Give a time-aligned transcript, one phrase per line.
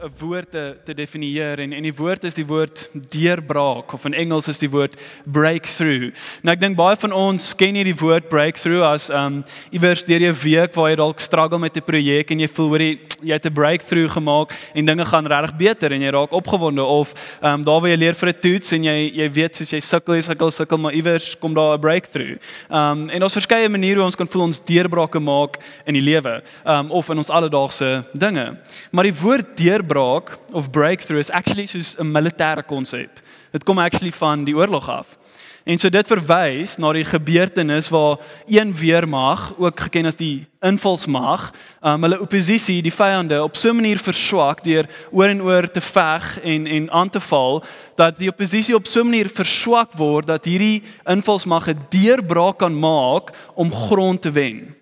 [0.00, 4.14] 'n woord te te definieer en en die woord is die woord deurbraak of in
[4.16, 4.94] Engels is die woord
[5.24, 6.08] breakthrough.
[6.40, 10.38] Nou ek dink baie van ons ken hierdie woord breakthrough as um iewers deur 'n
[10.40, 13.52] week waar jy dalk struggle met 'n projek en jy voel hoor jy het 'n
[13.52, 17.90] breakthrough gemaak en dinge gaan regtig beter en jy raak opgewonde of um daar waar
[17.90, 20.78] jy leer vir 'n toets en jy jy weet soos jy sukkel jy sukkel sukkel
[20.78, 22.38] maar iewers kom daar 'n breakthrough.
[22.70, 26.42] Um en ons verskeie maniere hoe ons kan voel ons deurbrake maak in die lewe
[26.64, 28.56] um of in ons alledaagse dinge.
[28.92, 29.56] Maar die woord
[29.90, 33.20] deurbraak of breakthrough is actually soos 'n militêre konsep.
[33.52, 35.18] Dit kom actually van die oorlog af.
[35.64, 41.52] En so dit verwys na die gebeurtenis waar een weermag, ook geken as die invalsmag,
[41.82, 45.80] um, hulle oppositie, die vyande op so 'n manier verswak deur oor en oor te
[45.80, 47.64] veg en en aan te val
[47.96, 52.78] dat die oppositie op so 'n manier verswak word dat hierdie invalsmag 'n deurbraak kan
[52.78, 54.74] maak om grond te wen.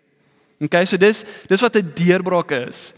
[0.61, 2.95] Okay, so dis dis wat 'n deurbraak is.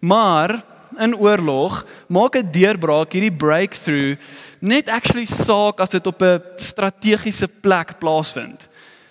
[0.00, 0.64] Maar
[0.98, 4.18] in oorlog maak 'n deurbraak hierdie breakthrough
[4.60, 8.68] net actually saak as dit op 'n strategiese plek plaasvind.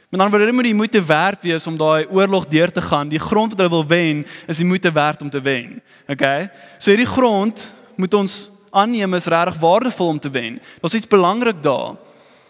[0.10, 3.10] Met ander woorde moet jy moeite werd wees om daai oorlog deur te gaan.
[3.10, 5.82] Die grond wat hulle wil wen, is die moeite werd om te wen.
[6.08, 6.50] Okay?
[6.78, 10.62] So hierdie grond moet ons aanneem is regtig waardevol om te wen.
[10.80, 11.96] Daar's iets belangrik daar.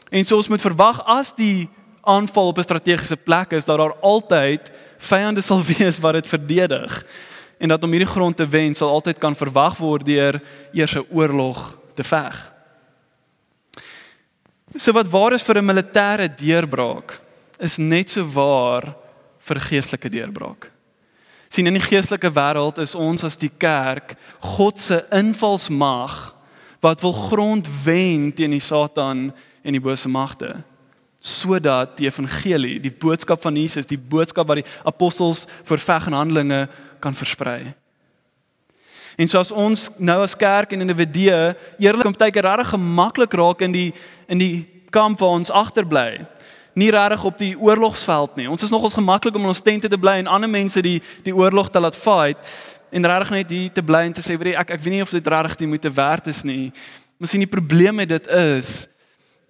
[0.10, 1.70] En so ons moet verwag as die
[2.02, 7.06] aanval op 'n strategiese plek is dat daar altyd vyande sal wees wat dit verdedig
[7.58, 10.42] en dat om hierdie grond te wen sal altyd kan verwag word deur
[10.74, 12.54] eers 'n oorlog te veg.
[14.76, 17.20] So wat waar is vir 'n militêre deurbraak
[17.60, 18.96] is net so waar
[19.40, 20.72] vir geestelike deurbraak.
[21.50, 26.36] sien in die geestelike wêreld is ons as die kerk God se invalsmag
[26.82, 30.64] wat wil grond wen teen die Satan en die bose magte
[31.28, 36.60] sodat die evangelie, die boodskap van Jesus, die boodskap wat die apostels voorveg in Handelinge
[37.00, 37.74] kan versprei.
[39.18, 43.74] En soos ons nou as kerk en individue eerlik om tyd regtig gemaklik raak in
[43.74, 43.94] die
[44.30, 46.26] in die kamp waar ons agterbly.
[46.78, 48.50] Nie regtig op die oorlogsveld nie.
[48.50, 51.34] Ons is nogals gemaklik om in ons tente te bly en ander mense die die
[51.36, 52.52] oorlog te laat fight
[52.94, 55.10] en regtig net hier te bly en te sê, "Weet ek ek weet nie of
[55.10, 56.72] dit regtig die moeite werd is nie."
[57.18, 58.88] Miskien die probleem met dit is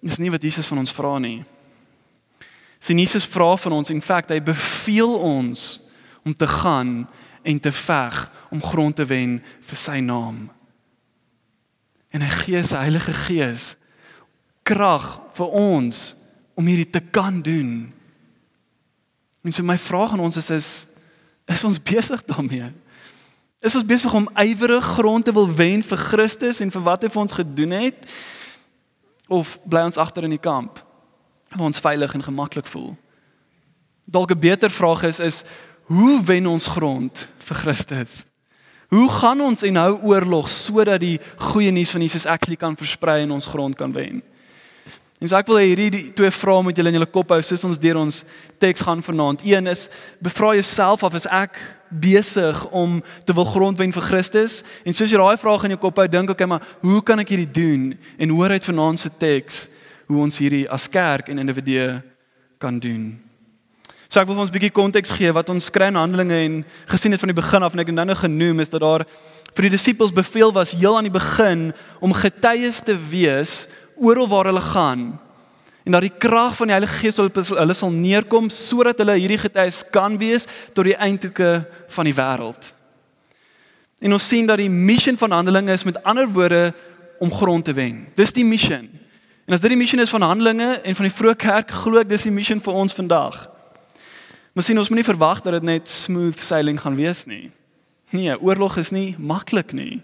[0.00, 1.44] dis nie wat Jesus van ons vra nie.
[2.78, 5.80] Sien Jesus vra van ons, in feite hy beveel ons
[6.24, 7.08] om te gaan
[7.42, 10.48] en te veg om grond te wen vir sy naam.
[12.10, 13.76] En hy gee sy Heilige Gees
[14.68, 15.06] krag
[15.36, 16.16] vir ons
[16.58, 17.88] om hierdie te kan doen.
[19.44, 20.70] En so my vraag aan ons is is
[21.48, 22.66] is ons besig daarmee?
[23.64, 27.08] Is ons besig om ywerig grond te wil wen vir Christus en vir wat hy
[27.08, 28.04] vir ons gedoen het?
[29.32, 30.84] Of bly ons agter in die kamp
[31.48, 32.92] waar ons veilig en gemaklik voel?
[34.04, 35.44] Dalk 'n beter vraag is is
[35.88, 38.24] hoe wen ons grond vir Christus?
[38.88, 41.18] Hoe gaan ons en hou oorlog sodat die
[41.50, 44.22] goeie nuus van Jesus actually kan versprei en ons grond kan wen?
[45.18, 47.80] En so ek wil hierdie twee vrae moet julle in julle kop hou soos ons
[47.82, 48.22] deur ons
[48.62, 49.42] teks gaan vanaand.
[49.42, 49.88] Een is
[50.22, 54.60] bevra jouself of is ek besig om te wil grondwen vir Christus?
[54.86, 57.20] En soos jy daai vraag in jou kop hou, dink ek, okay, maar hoe kan
[57.24, 57.90] ek hierdie doen?
[58.16, 59.66] En hoor uit vanaand se teks
[60.08, 61.98] hoe ons hierdie as kerk en individue
[62.62, 63.27] kan doen.
[64.08, 67.12] So ek wil ons 'n bietjie konteks gee wat ons kry in Handelinge en gesien
[67.12, 69.04] het van die begin af en ek het nou nou genoem is dat daar
[69.54, 74.46] vir die disippels beveel was heel aan die begin om getuies te wees oral waar
[74.46, 75.18] hulle gaan
[75.84, 79.40] en dat die krag van die Heilige Gees op hulle sal neerkom sodat hulle hierdie
[79.40, 82.72] getuies kan wees tot die eindhoeke van die wêreld.
[84.00, 86.74] En ons sien dat die missie van Handelinge is met ander woorde
[87.18, 88.06] om grond te wen.
[88.14, 88.84] Dis die missie.
[89.48, 92.08] En as dit die missie is van Handelinge en van die vroeë kerk, glo ek
[92.08, 93.48] dis die missie vir ons vandag.
[94.52, 97.50] Maar sien ons moenie verwag dat dit net smooth sailing gaan wees nie.
[98.10, 100.00] Nee, oorlog is nie maklik nie.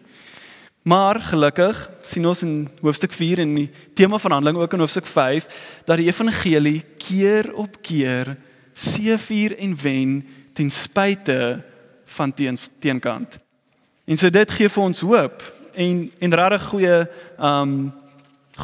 [0.85, 5.06] Maar gelukkig sien ons in hoofstuk 4 en die tema van Handelinge ook in hoofstuk
[5.08, 5.46] 5
[5.88, 8.35] dat die evangelie keer op keer
[8.75, 10.12] seëvier en wen
[10.52, 11.62] ten spyte
[12.05, 13.38] van teens teenkant.
[14.05, 16.99] En so dit gee vir ons hoop en en regtig goeie
[17.41, 17.93] um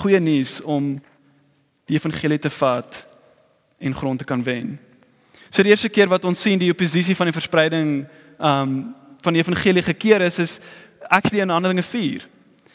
[0.03, 0.93] goeie nuus om
[1.89, 3.07] die evangelie te vat
[3.79, 4.77] en grond te kan wen.
[5.51, 7.95] So die eerste keer wat ons sien die oppositie van die verspreiding
[8.39, 10.61] um van die evangelie gekeer is is
[11.13, 12.23] actually in Handelinge 4.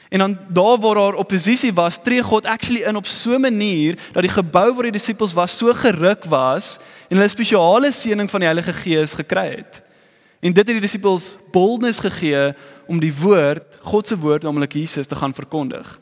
[0.10, 3.98] En dan daar waar daar oppositie was, tree God actually in op so 'n manier
[4.12, 6.78] dat die gebou waar die disippels was so geruk was
[7.10, 9.82] en hulle spesiale seëning van die Heilige Gees gekry het.
[10.40, 12.54] En dit het die disippels boldness gegee
[12.88, 16.00] om die woord, God se woord, naamlik Jesus te gaan verkondig.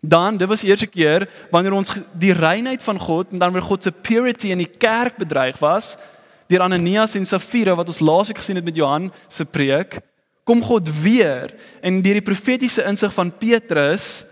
[0.00, 3.66] Dan, dit was die eerste keer wanneer ons die reinheid van God en dan weer
[3.66, 5.96] God se purity in die kerk bedreig was
[6.48, 9.98] deur Ananias en Safira wat ons laasweek gesien het met Johan se preek
[10.48, 11.50] kom God weer
[11.84, 14.24] en deur die profetiese insig van Petrus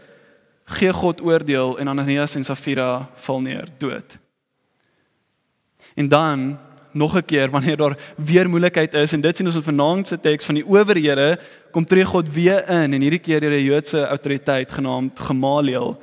[0.78, 4.16] gee God oordeel en Ananias en Safira val neer dood.
[5.94, 6.58] En dan
[6.96, 10.20] nog 'n keer wanneer daar weer moeilikheid is en dit sien ons in vanaand se
[10.20, 11.38] teks van die owerhede
[11.70, 16.00] kom tree God weer in en hierdie keer deur 'n Joodse autoriteit genaamd Gamaliel.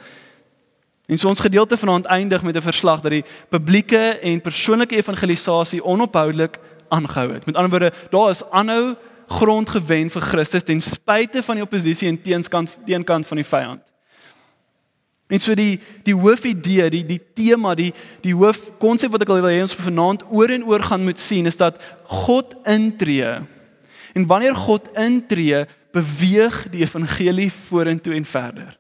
[1.05, 5.83] En so ons gedeelte vanaand eindig met 'n verslag dat die publieke en persoonlike evangelisasie
[5.83, 7.45] onophoudelik aangehou het.
[7.45, 8.95] Met ander woorde, daar is aanhou
[9.27, 13.92] grond gewen vir Christus ten spyte van die oppositie en teenskant teenkant van die vyand.
[15.33, 17.89] En so die die hoofidee, die die tema, die
[18.21, 21.57] die hoofkonsep wat ek wil hê ons vanaand oor en oor gaan moet sien is
[21.57, 21.79] dat
[22.25, 23.39] God intree.
[24.13, 25.63] En wanneer God intree,
[25.93, 28.77] beweeg die evangelie vorentoe en verder.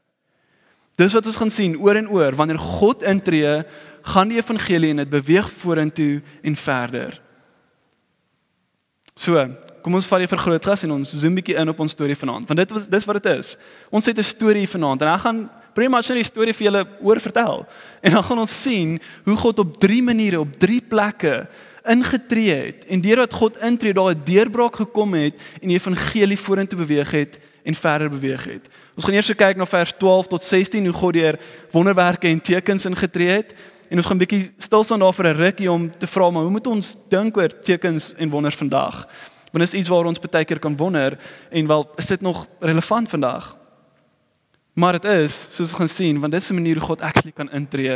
[1.01, 3.63] Dis wat ons gaan sien oor en oor, wanneer God intree,
[4.13, 7.17] gaan die evangelie en dit beweeg vorentoe en verder.
[9.17, 9.41] So,
[9.85, 12.61] kom ons vat die vergrootglas en ons zoom bietjie in op ons storie vanaand, want
[12.61, 13.55] dit was dis wat dit is.
[13.89, 16.85] Ons het 'n storie vanaand en ek gaan pretty much net die storie vir julle
[17.01, 17.65] oor vertel.
[18.01, 21.47] En dan gaan ons sien hoe God op drie maniere, op drie plekke
[21.83, 26.79] ingetree het en deurdat God intree daar 'n deurbraak gekom het en die evangelie vorentoe
[26.79, 28.69] beweeg het en verder beweeg het.
[28.95, 31.39] Ons gaan eers kyk na vers 12 tot 16 hoe God deur
[31.71, 33.53] wonderwerke en tekens ingetree het
[33.89, 36.41] en ons gaan 'n bietjie stil staan daar vir 'n rukkie om te vra maar
[36.41, 39.07] hoe moet ons dink oor tekens en wonders vandag?
[39.51, 41.17] Want is iets waar ons baie keer kan wonder
[41.49, 43.62] en wel is dit nog relevant vandag?
[44.73, 47.31] Maar dit is, soos ons gaan sien, want dit is 'n manier hoe God actually
[47.31, 47.93] kan intree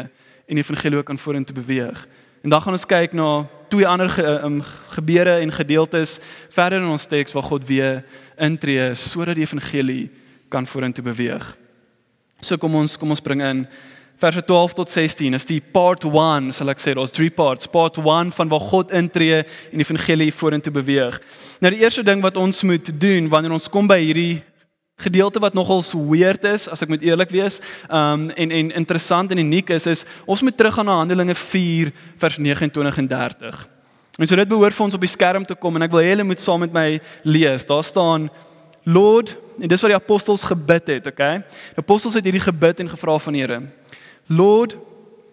[0.47, 2.07] en die evangelie kan vorentoe beweeg.
[2.41, 6.19] En dan gaan ons kyk na twee ander ge, um, gebeure en gedeeltes
[6.49, 10.11] verder in ons teks waar God weer intree sodat die evangelie
[10.49, 11.57] kan vorentoe beweeg.
[12.39, 13.67] So kom ons kom ons bring in
[14.17, 17.97] verse 12 tot 16 is die part 1 sal ek sê daar's drie parts part
[17.97, 21.19] 1 van waar God intree en die evangelie vorentoe beweeg.
[21.59, 24.43] Nou die eerste ding wat ons moet doen wanneer ons kom by hierdie
[24.97, 27.59] gedeelte wat nogal weird is as ek moet eerlik wees
[27.89, 32.37] um en en interessant en uniek is is ons moet teruggaan na Handelinge 4 vers
[32.37, 33.67] 29 en 30.
[34.17, 36.15] En so dit behoort vir ons op die skerm te kom en ek wil hê
[36.15, 37.65] julle moet saam met my lees.
[37.69, 38.29] Daar staan
[38.83, 41.43] Lord en dis wat die apostels gebid het, okay?
[41.75, 43.61] Die apostels het hierdie gebid en gevra van Here.
[44.27, 44.77] Lord,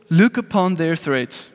[0.08, 1.50] look upon their threats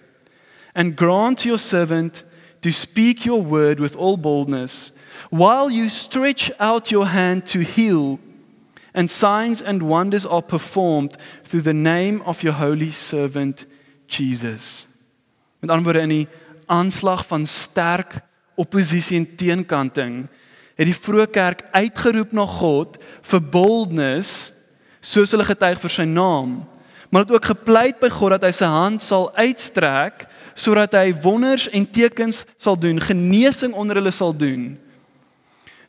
[0.73, 2.23] and grant your servant
[2.61, 4.93] to speak your word with all boldness,
[5.29, 8.19] while you stretch out your hand to heal,
[8.93, 13.65] and signs and wonders are performed through the name of your holy servant
[14.07, 14.87] Jesus.
[15.59, 16.27] Met ander woorde in die
[16.65, 18.21] aanslag van sterk
[18.55, 20.27] oppositie en teenkanting
[20.79, 22.97] het die vroeë kerk uitgeroep na God
[23.31, 24.53] vir boldness
[24.99, 26.61] soos hulle getuig vir sy naam
[27.09, 30.27] maar het ook gepleit by God dat hy sy hand sal uitstrek
[30.59, 34.75] sodat hy wonders en tekens sal doen, genesing onder hulle sal doen.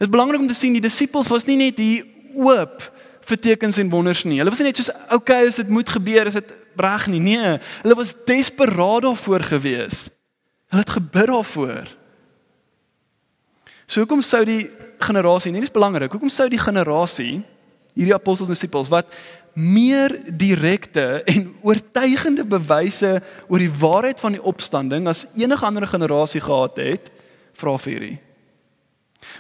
[0.01, 2.07] Dit is belangrik om te sien die disippels was nie net hier
[2.41, 2.81] oop
[3.29, 4.39] vir tekens en wonders nie.
[4.41, 7.21] Hulle was nie net soos okay, as dit moet gebeur, is dit reg nie.
[7.21, 7.51] Nee,
[7.83, 10.07] hulle was desperaat daarvoor gewees.
[10.73, 11.91] Hulle het gebid daarvoor.
[13.85, 14.63] So hoekom sou die
[15.05, 17.43] generasie, nie dis belangrik, hoekom sou die generasie
[17.93, 19.13] hierdie apostels en disippels wat
[19.53, 23.19] meer direkte en oortuigende bewyse
[23.51, 27.13] oor die waarheid van die opstanding as enige ander generasie gehad het,
[27.61, 28.19] vra vir hierdie.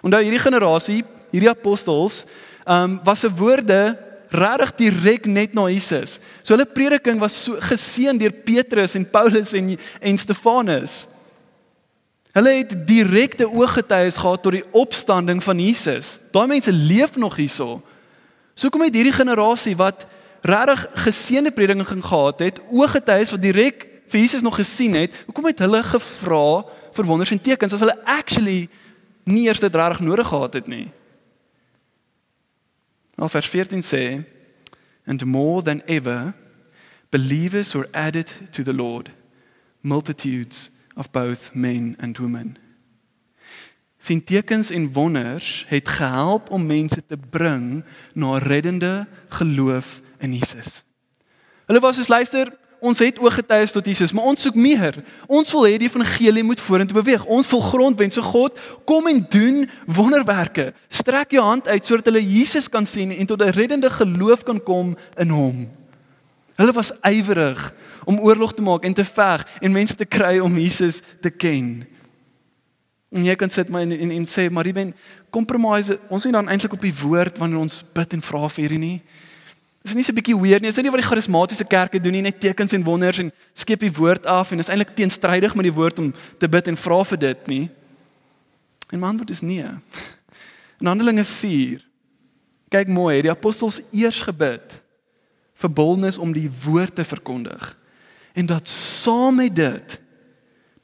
[0.02, 2.24] Onthou hierdie generasie, hierdie apostels,
[2.64, 3.96] ehm um, was se woorde
[4.30, 6.18] regtig direk net na Jesus.
[6.42, 11.06] So hulle prediking was so geseën deur Petrus en Paulus en en Stefanus.
[12.30, 16.20] Hulle het direkte ooggetuies gehad tot die opstanding van Jesus.
[16.30, 17.80] Daai mense leef nog hierso.
[18.54, 20.06] So kom uit hierdie generasie wat
[20.46, 25.58] regtig geseënde prediking gehad het, ooggetuies wat direk vir Jesus nog gesien het, hoekom het
[25.58, 26.62] hulle gevra
[26.94, 28.68] vir wonders en tekens as hulle actually
[29.30, 30.88] nie eers dit regtig nodig gehad het nie?
[33.16, 34.24] Nou vers 14 sê
[35.06, 36.32] and more than ever
[37.10, 39.10] believers were added to the Lord
[39.80, 42.58] multitudes of both men and women
[44.00, 50.84] sien tekens en wonders het gehelp om mense te bring na reddende geloof in Jesus.
[51.66, 52.48] Hulle was soos luister,
[52.80, 54.96] ons het ooggetuies tot Jesus, maar ons soek meer.
[55.28, 57.26] Ons wil hê die evangelie moet vorentoe beweeg.
[57.28, 58.58] Ons wil grondwens so God
[58.88, 60.70] kom en doen wonderwerke.
[60.88, 64.62] Strek jou hand uit sodat hulle Jesus kan sien en tot 'n reddende geloof kan
[64.62, 65.68] kom in hom.
[66.56, 67.72] Hulle was ywerig
[68.04, 71.86] om oorlog te maak en te veg en mense te kry om Jesus te ken.
[73.10, 74.94] En jy kan sit maar en, en, en sê maar jy ben
[75.30, 75.98] compromise.
[76.08, 78.98] Ons is dan eintlik op die woord wanneer ons bid en vra vir hierdie nie.
[79.82, 80.68] Dis nie so 'n bietjie weird nie.
[80.68, 83.92] Dis nie wat die charismatiese kerke doen nie, net tekens en wonders en skep die
[83.92, 87.18] woord af en is eintlik teenstrydig met die woord om te bid en vra vir
[87.18, 87.70] dit nie.
[88.90, 89.64] En man, wat is nie?
[90.80, 91.86] In Handelinge 4.
[92.68, 94.80] Kyk mooi, het die apostels eers gebid
[95.54, 97.76] vir boldness om die woord te verkondig
[98.32, 100.00] en dat saam met dit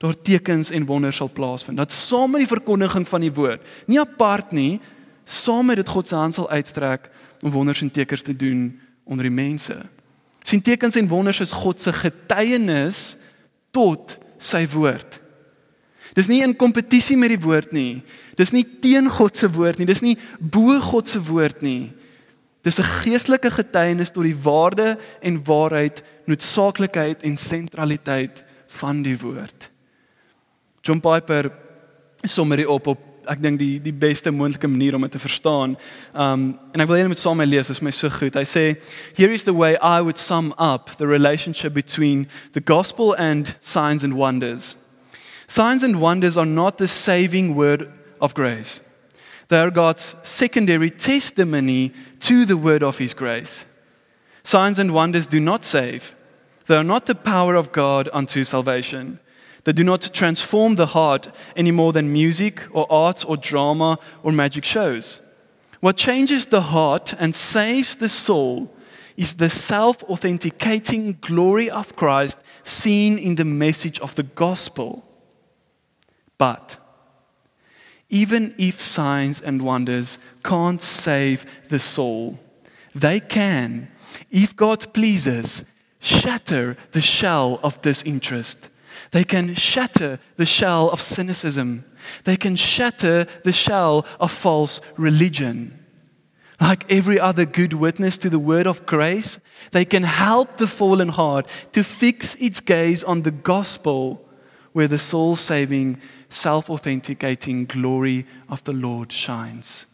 [0.03, 1.79] daar tekens en wonders sal plaasvind.
[1.79, 4.81] Dat saam met die verkondiging van die woord, nie apart nie,
[5.25, 7.09] saam met dit God se hand sal uitstrek
[7.41, 9.77] om wonders en tekens te doen onder die mense.
[10.47, 13.17] sien tekens en wonders is God se getuienis
[13.75, 15.19] tot sy woord.
[16.15, 18.03] Dis nie in kompetisie met die woord nie.
[18.39, 19.89] Dis nie teen God se woord nie.
[19.89, 21.91] Dis nie bo God se woord nie.
[22.63, 29.71] Dis 'n geestelike getuienis tot die waarde en waarheid, noodsaaklikheid en sentraliteit van die woord.
[30.83, 31.51] John Piper
[32.23, 35.77] sommer dit op op ek dink die die beste moontlike manier om dit te verstaan.
[36.15, 38.35] Um en ek wil julle met saam mee lees, dit is my so goed.
[38.35, 38.65] Hy sê
[39.17, 44.05] here is the way I would sum up the relationship between the gospel and signs
[44.05, 44.77] and wonders.
[45.47, 47.89] Signs and wonders are not the saving word
[48.21, 48.83] of grace.
[49.49, 53.65] They are God's secondary testimony to the word of his grace.
[54.43, 56.17] Signs and wonders do not save.
[56.67, 59.21] They are not the power of God unto salvation.
[59.67, 64.31] They do not transform the heart any more than music or art or drama or
[64.31, 65.23] magic shows.
[65.81, 68.73] What changes the heart and saves the soul
[69.17, 75.05] is the self authenticating glory of Christ seen in the message of the gospel.
[76.39, 76.77] But
[78.09, 82.39] even if signs and wonders can't save the soul,
[82.95, 83.89] they can,
[84.31, 85.65] if God pleases,
[85.99, 88.69] shatter the shell of disinterest
[89.11, 91.85] They can shatter the shell of cynicism.
[92.25, 95.85] They can shatter the shell of false religion.
[96.61, 99.41] Like every other good witness to the word of grace,
[99.73, 104.27] they can help the fallen heart to fix its gaze on the gospel
[104.73, 109.87] where the soul saving, self authenticating glory of the Lord shines.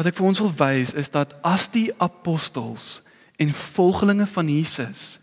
[0.00, 3.02] Wat ek vir ons wil wys is dat as die apostels
[3.36, 5.18] en volgelinge van Jesus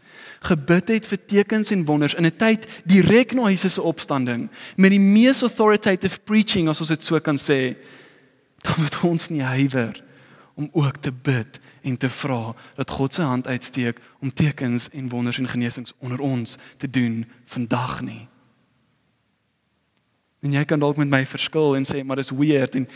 [0.47, 4.89] gebid het vir tekens en wonders in 'n tyd direk na Jesus se opstanding met
[4.89, 7.75] die mees authoritative preaching as ons dit so kan sê
[8.61, 10.03] dan moet ons nie huiwer
[10.55, 15.09] om ook te bid en te vra dat God se hand uitsteek om tekens en
[15.09, 18.27] wonders en genesings onder ons te doen vandag nie.
[20.41, 22.87] En jy kan dalk met my verskil en sê maar dis weird en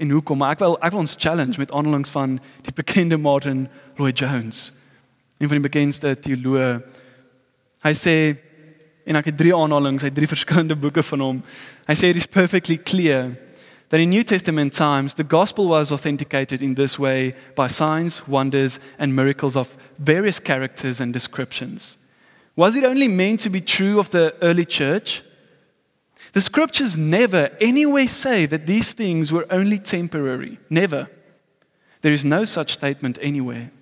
[0.00, 3.68] en hoekom maar ek wil ek wil ons challenge met aanhalings van die bekende Martin
[3.96, 4.70] Lloyd Jones
[5.40, 6.82] een van die bekendste teoloë.
[7.84, 8.16] Hy sê
[9.08, 11.38] en ek het drie aanhalinge uit drie verskillende boeke van hom.
[11.88, 13.32] Hy sê it is perfectly clear
[13.90, 18.78] that in New Testament times the gospel was authenticated in this way by signs, wonders
[18.98, 21.98] and miracles of various characters and descriptions.
[22.54, 25.22] Was it only meant to be true of the early church?
[26.32, 30.58] The scriptures never anywhere say that these things were only temporary.
[30.68, 31.08] Never.
[32.02, 33.72] There is no such statement anywhere.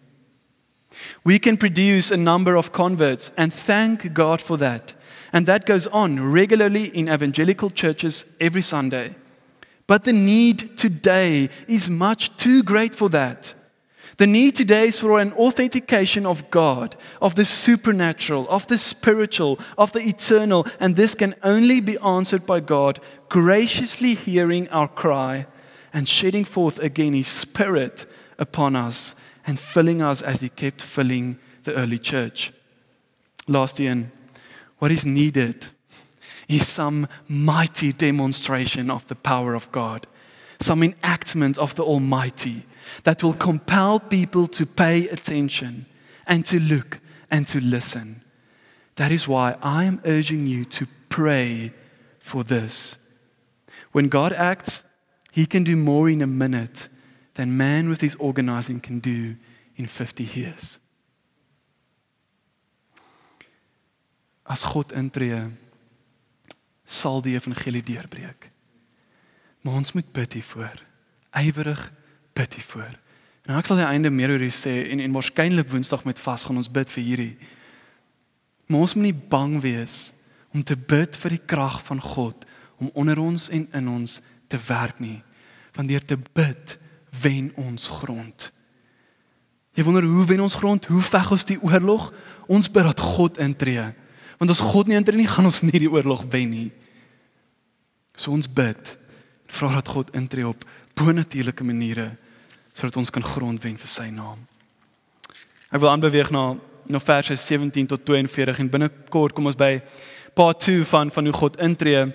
[1.25, 4.95] We can produce a number of converts and thank God for that.
[5.33, 9.15] And that goes on regularly in evangelical churches every Sunday.
[9.87, 13.55] But the need today is much too great for that.
[14.19, 19.61] The need today is for an authentication of God, of the supernatural, of the spiritual,
[19.79, 25.47] of the eternal, and this can only be answered by God graciously hearing our cry
[25.93, 28.07] and shedding forth again His Spirit
[28.39, 29.15] upon us
[29.49, 32.53] and filling us as He kept filling the early church.
[33.49, 34.13] Last year,
[34.79, 35.69] what is needed
[36.49, 40.07] is some mighty demonstration of the power of God,
[40.61, 42.65] some enactment of the Almighty
[43.05, 45.87] that will compel people to pay attention
[46.27, 47.01] and to look
[47.31, 48.23] and to listen.
[48.97, 51.73] That is why I am urging you to pray
[52.19, 52.99] for this.
[53.93, 54.83] When God acts,
[55.33, 56.91] He can do more in a minute
[57.39, 59.37] than man with his organizing can do
[59.77, 60.81] in 50 years.
[64.43, 65.39] As God intree,
[66.85, 68.51] sal die evangelie deurbreek.
[69.63, 70.83] Maar ons moet bid hiervoor.
[71.39, 71.85] Ywerig
[72.35, 72.97] bid hiervoor.
[73.47, 76.19] En ek sal aan die einde meer oor dit sê en en waarskynlik Woensdag met
[76.19, 77.37] vas gaan ons bid vir hierdie.
[78.67, 80.01] Maar ons moet nie bang wees
[80.51, 82.49] om te bid vir die krag van God
[82.83, 84.19] om onder ons en in ons
[84.51, 85.21] te werk nie.
[85.79, 86.79] Want deur te bid
[87.23, 88.51] wen ons grond.
[89.79, 90.87] Jy wonder hoe wen ons grond?
[90.91, 92.09] Hoe veg ons die oorlog?
[92.51, 93.85] Ons bid dat God intree.
[94.39, 96.69] Want as God nie intree nie, gaan ons nie die oorlog wen nie.
[98.19, 98.97] So ons bid.
[99.49, 100.65] Vra dat God intree op
[100.99, 102.11] bonatuurlike maniere
[102.79, 104.39] sodat ons kan grond wen vir sy naam.
[105.71, 106.53] Ek wil aanbeweeg na
[106.89, 109.75] na verse 17 tot 42 en binnekort kom ons by
[110.39, 112.07] part 2 van van hoe God intree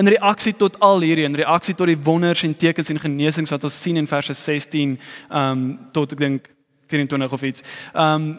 [0.00, 3.64] in reaksie tot al hierdie in reaksie tot die wonders en tekens en genesings wat
[3.68, 4.96] ons sien in verse 16
[5.28, 5.64] um
[5.94, 6.50] tot ek dink
[6.90, 7.64] 24 of iets.
[7.94, 8.32] Um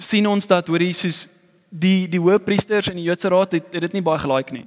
[0.00, 1.26] sien ons dat hoor Jesus
[1.68, 4.66] die die hoëpriesters en die Joodse raad het, het dit nie baie gelaik nie.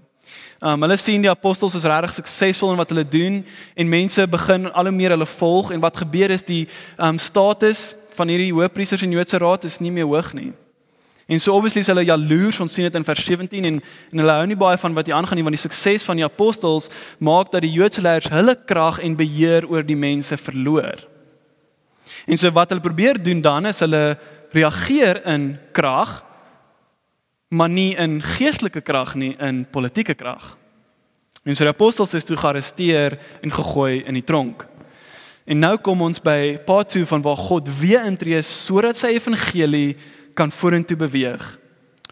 [0.63, 3.41] Um hulle sien die apostels is regtig suksesvol in wat hulle doen
[3.75, 6.65] en mense begin al hoe meer hulle volg en wat gebeur is die
[6.98, 10.51] um status van hierdie hoëpriesters en Joodse raad is nie meer hoog nie.
[11.27, 13.80] En so obviously is hulle jaloers, ons sien dit in vers 17 en
[14.12, 16.27] en hulle hou nie baie van wat hier aangaan nie want die sukses van die
[16.27, 16.89] apostels
[17.20, 21.06] maak dat die Joodse leiers hulle krag en beheer oor die mense verloor.
[22.27, 24.18] En so wat hulle probeer doen dan is hulle
[24.53, 26.22] reageer in krag
[27.53, 30.56] maar nie in geestelike krag nie, in politieke krag.
[31.46, 34.65] En so die apostels is toe gearresteer en gegooi in die tronk.
[35.46, 39.94] En nou kom ons by part 2 van waar God weer intree sodat sy evangelie
[40.34, 41.44] kan vorentoe beweeg.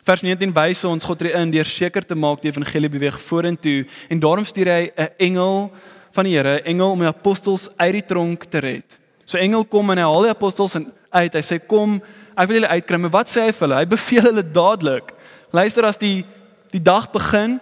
[0.03, 3.85] Vers 19 wys ons God tree in deur seker te maak die evangelie beweeg vorentoe
[4.09, 5.71] en daarom stuur hy 'n engel
[6.11, 8.99] van die Here, engel om die apostels uit die tronk te red.
[9.25, 10.75] So engel kom en hy haal die apostels
[11.09, 11.33] uit.
[11.33, 12.01] Hy sê kom,
[12.35, 12.97] ek wil julle uitkry.
[12.97, 13.79] Maar wat sê hy vir hulle?
[13.79, 15.13] Hy beveel hulle dadelik
[15.51, 16.23] Luister as die
[16.71, 17.57] die dag begin,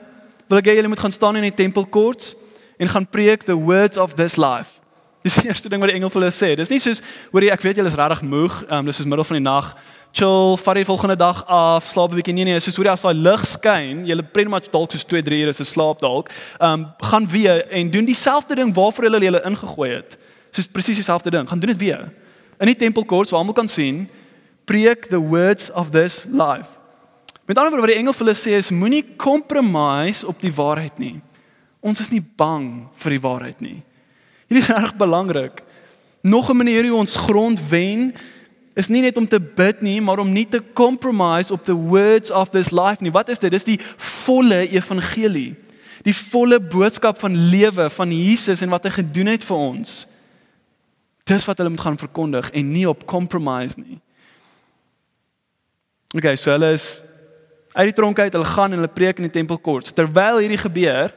[0.46, 2.36] wil ek hê julle moet gaan staan in die tempelkoorts
[2.78, 4.78] en gaan preek the words of this life.
[5.26, 6.52] Dis die eerste ding wat die engel vir hulle sê.
[6.54, 7.02] Dis nie soos
[7.34, 9.72] hoorie ek weet julle is regtig moeg, um, dis soos middel van die nag.
[10.12, 12.34] Chill, vat die volgende dag af, slaap 'n bietjie.
[12.34, 15.42] Nee nee, soos hoorie as daai lig skyn, julle pretty much dalk soos 2, 3
[15.44, 16.30] ure se slaap dalk.
[16.60, 20.18] Ehm um, gaan weer en doen dieselfde ding waarvoor hulle julle ingegooi het.
[20.52, 21.50] Soos presies dieselfde ding.
[21.50, 22.12] Gaan doen dit weer.
[22.60, 24.10] In die tempelkoorts waar almal kan sien,
[24.66, 26.78] preek the words of this life.
[27.46, 30.98] Met ander woorde wat die engel vir hulle sê is moenie compromise op die waarheid
[30.98, 31.22] nie.
[31.80, 33.80] Ons is nie bang vir die waarheid nie.
[34.50, 35.64] Hierdie is reg belangrik.
[36.22, 38.14] Nog 'n manier hoe ons grond wen
[38.80, 42.32] is nie net om te bid nie, maar om nie te compromise op the words
[42.32, 43.12] of this life nie.
[43.12, 43.52] Wat is dit?
[43.52, 45.52] Dis die volle evangelie.
[46.08, 49.98] Die volle boodskap van lewe van Jesus en wat hy gedoen het vir ons.
[51.28, 54.00] Dis wat hulle moet gaan verkondig en nie op compromise nie.
[56.16, 57.04] Okay, so hulle is
[57.76, 59.94] uit die tronk uit, hulle gaan en hulle preek in die tempelkoorts.
[59.94, 61.14] Terwyl hierdie gebeur,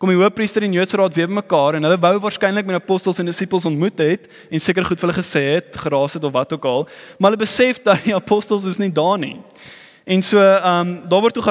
[0.00, 3.28] kom die hoofpriester en Joodse raad weer bymekaar en hulle wou waarskynlik met apostels en
[3.28, 6.64] disippels ontmoet het en seker goed vir hulle gesê het, geraas het of wat ook
[6.64, 6.86] al,
[7.18, 9.36] maar hulle besef dat die apostels is nie daar nie.
[10.08, 11.44] En so, ehm um, daar word toe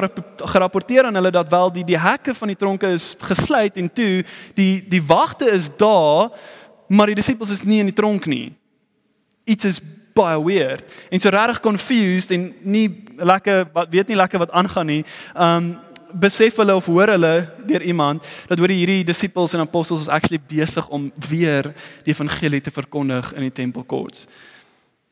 [0.49, 4.23] gerapporteer aan hulle dat wel die die hekke van die tronke is gesluit en toe
[4.57, 6.33] die die wagte is daar,
[6.87, 8.55] maar die disippels is nie in die tronk nie.
[9.45, 9.81] Iets is
[10.17, 14.89] baie weird en so regtig confused en nie lekker wat weet nie lekker wat aangaan
[14.89, 15.03] nie.
[15.37, 15.69] Um
[16.11, 17.33] besef hulle of hoor hulle
[17.67, 21.71] deur iemand dat hoor hierdie disippels en apostels is actually besig om weer
[22.03, 24.25] die evangelie te verkondig in die tempelkoorts.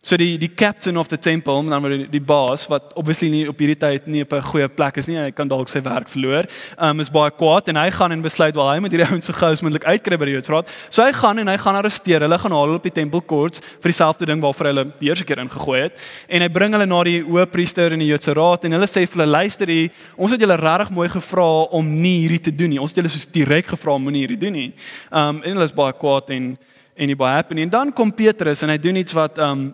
[0.05, 3.57] So die die captain of the temple, dan maar die baas wat obviously nie op
[3.59, 6.45] hierdie tyd nie op 'n goeie plek is nie, hy kan dalk sy werk verloor.
[6.77, 9.33] Um is baie kwaad en hy gaan en besluit wel hy moet hierdie ouens so
[9.33, 10.69] gou as moontlik uitkry by die Joodsraad.
[10.89, 12.21] So hy gaan en hy gaan arresteer.
[12.21, 15.25] Hulle gaan haal hulle op die temple courts vir dieselfde ding waarvoor hulle die eerste
[15.25, 15.97] keer ingegooi het.
[16.29, 19.21] En hy bring hulle na die hoofpriester en die Joodse raad en hulle sê vir
[19.21, 22.79] hulle luister hier, ons het julle regtig mooi gevra om nie hierdie te doen nie.
[22.79, 24.71] Ons het julle soos direk gevra om moenie hierdie doen nie.
[25.11, 26.55] Um en hulle is baie kwaad en
[26.97, 27.67] en nie baie happy nie.
[27.67, 29.73] En dan kom Petrus en hy doen iets wat um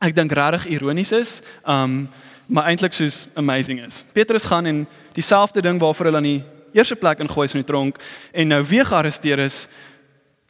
[0.00, 2.08] ek dink regtig ironies is, um
[2.50, 4.00] maar eintlik soos amazing is.
[4.10, 4.80] Petrus gaan en
[5.14, 6.42] dieselfde ding waarvoor hulle aan die
[6.74, 8.00] eerste plek ingooi is in die tronk
[8.32, 9.68] en nou weer gearresteer is,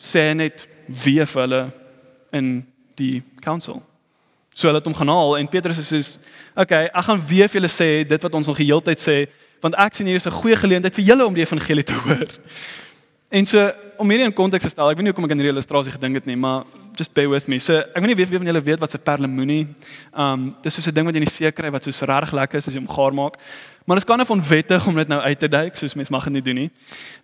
[0.00, 0.64] sê net
[1.04, 1.60] weer vir hulle
[2.32, 2.48] in
[2.96, 3.82] die council.
[4.56, 6.18] So hulle het hom gaan haal en Petrus sê soos,
[6.56, 9.28] "Oké, ek gaan weer vir julle sê dit wat ons nog die hele tyd sê,
[9.60, 12.28] want ek sien hier is 'n goeie geleentheid vir julle om die evangelie te hoor."
[13.30, 15.52] En so om hierdie in konteks te stel, ek weet nie hoekom ek aan hierdie
[15.52, 16.64] illustrasie gedink het nie, maar
[16.96, 17.58] just bear with me.
[17.58, 19.66] So ek weet nie wie van julle weet wat 'n perlemoenie.
[20.12, 22.58] Um dis soos 'n ding wat jy in die see kry wat so reg lekker
[22.58, 23.36] is as jy hom gaar maak.
[23.86, 26.24] Maar dit is kan of onwettig om dit nou uit te duik, soos mense mag
[26.24, 26.70] dit nie doen nie.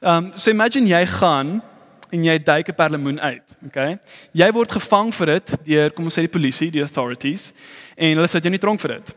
[0.02, 1.62] Um so imagine jy gaan
[2.10, 3.98] en jy duik 'n perlemoen uit, okay?
[4.32, 7.52] Jy word gevang vir dit deur kom ons sê die polisie, die authorities
[7.96, 9.14] en hulle sit jou in die tronk vir dit.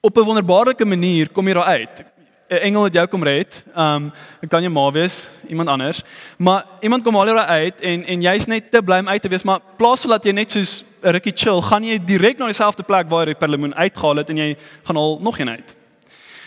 [0.00, 2.17] Op 'n wonderbaarlike manier kom jy daar uit.
[2.48, 3.64] 'n engel het jou kom red.
[3.76, 6.02] Um dit kan jou ma wees, iemand anders.
[6.36, 9.28] Maar iemand kom al jou uit en en jy's net te bly om uit te
[9.28, 12.44] wees, maar plaas so dat jy net soos 'n rukkie chill, gaan jy direk na
[12.44, 15.76] dieselfde plek waar jy perlemoen uitgehaal het en jy gaan al nog een uit.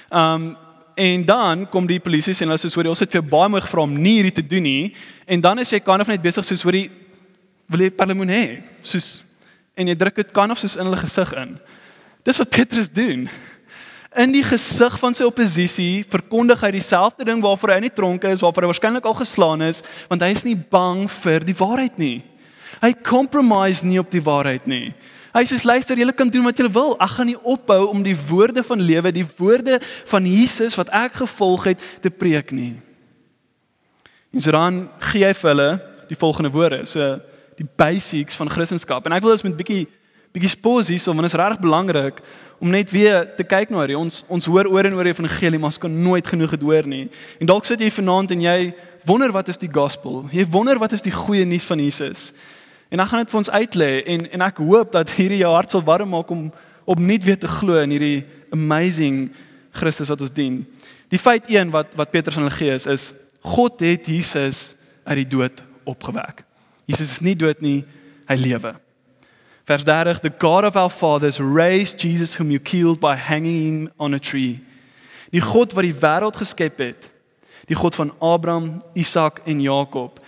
[0.09, 0.57] Um
[0.95, 3.61] en dan kom die polisie en hulle sê hoor jy ons het vir baie mooi
[3.61, 6.45] gevra om nie hierdie te doen nie en dan is jy kan of net besig
[6.45, 6.89] soos hoor jy
[7.67, 9.23] wil jy perlemoen hê soos
[9.75, 11.59] en jy druk dit kan of soos in hulle gesig in.
[12.23, 13.29] Dis wat Petrus doen.
[14.11, 18.25] In die gesig van sy oppositie verkondig hy dieselfde ding waarvoor hy in die tronk
[18.27, 19.79] is, waarvoor hy waarskynlik al geslaan is,
[20.11, 22.17] want hy is nie bang vir die waarheid nie.
[22.81, 24.91] Hy compromise nie op die waarheid nie.
[25.31, 26.97] Hy sê luister, julle kan doen wat julle wil.
[26.99, 29.79] Ek gaan nie ophou om die woorde van lewe, die woorde
[30.11, 32.73] van Jesus wat ek gevolg het, te preek nie.
[34.35, 35.69] En so dan gee hy vir hulle
[36.11, 37.13] die volgende woorde, so
[37.55, 39.07] die basics van Christendom.
[39.07, 39.85] En ek wil ons met bietjie
[40.31, 42.21] bietjie spos hierso want dit is regtig belangrik
[42.61, 45.59] om net weer te kyk na hierdie ons ons hoor oor en oor die evangelie
[45.59, 47.07] maar ons kan nooit genoeg dit hoor nie.
[47.41, 48.57] En dalk sit jy vanaand en jy
[49.09, 50.21] wonder wat is die gospel?
[50.31, 52.31] Jy wonder wat is die goeie nuus van Jesus?
[52.91, 55.73] En ek gaan dit vir ons uitlê en en ek hoop dat hierdie jou hart
[55.73, 56.51] sal warm maak om
[56.85, 59.29] om net weer te glo in hierdie amazing
[59.71, 60.61] Christus wat ons dien.
[61.11, 65.23] Die feit 1 wat wat Petrus aan hulle gee is is God het Jesus uit
[65.23, 66.45] die dood opgewek.
[66.85, 67.81] Jesus is nie dood nie,
[68.29, 68.75] hy lewe.
[69.71, 73.91] Vers 30 The God of our fathers raised Jesus whom you killed by hanging him
[73.97, 74.59] on a tree.
[75.31, 77.07] Die God wat die wêreld geskep het,
[77.71, 80.19] die God van Abraham, Isak en Jakob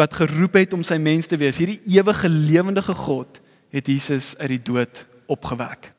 [0.00, 4.54] wat geroep het om sy mens te wees, hierdie ewige lewendige God het Jesus uit
[4.54, 5.90] die dood opgewek.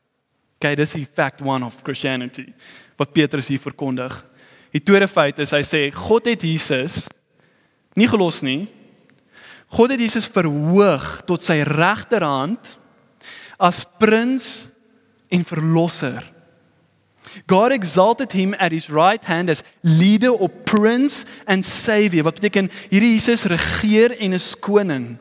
[0.57, 2.47] Okay, dis die fact 1 of Christianity
[2.97, 4.15] wat Petrus hier verkondig.
[4.73, 7.03] Die tweede feit is hy sê God het Jesus
[7.93, 8.65] nie gelos nie,
[9.71, 12.75] God het Jesus verhoog tot sy regterhand
[13.61, 14.67] as prins
[15.31, 16.25] en verlosser.
[17.47, 22.25] God exalted him at his right hand as leader or prince and savior.
[22.27, 25.15] Wat beteken hierdie Jesus regeer en is koning.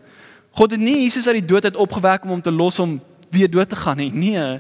[0.59, 2.99] God het nie Jesus uit die dood uit opgewek om hom te los om
[3.31, 4.11] weer dood te gaan nie.
[4.11, 4.59] Nee.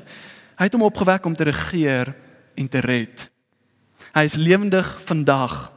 [0.54, 2.14] Hy het hom opgewek om te regeer
[2.54, 3.26] en te red.
[4.14, 5.72] Hy is lewendig vandag.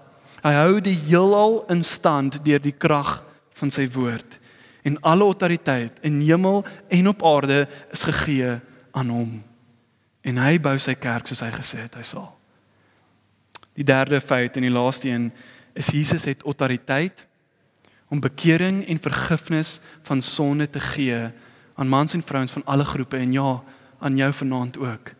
[0.45, 3.23] Hy hou die heelal in stand deur die krag
[3.59, 4.39] van sy woord
[4.83, 8.59] en alle autoriteit in hemel en op aarde is gegee
[8.91, 9.43] aan hom.
[10.21, 12.27] En hy bou sy kerk soos hy gesê het hy sal.
[13.73, 15.31] Die derde feit en die laaste een
[15.73, 17.25] is Jesus het autoriteit
[18.11, 21.31] om bekering en vergifnis van sonde te gee
[21.73, 23.63] aan mans en vrouens van alle groepe en ja,
[23.99, 25.13] aan jou vanaand ook.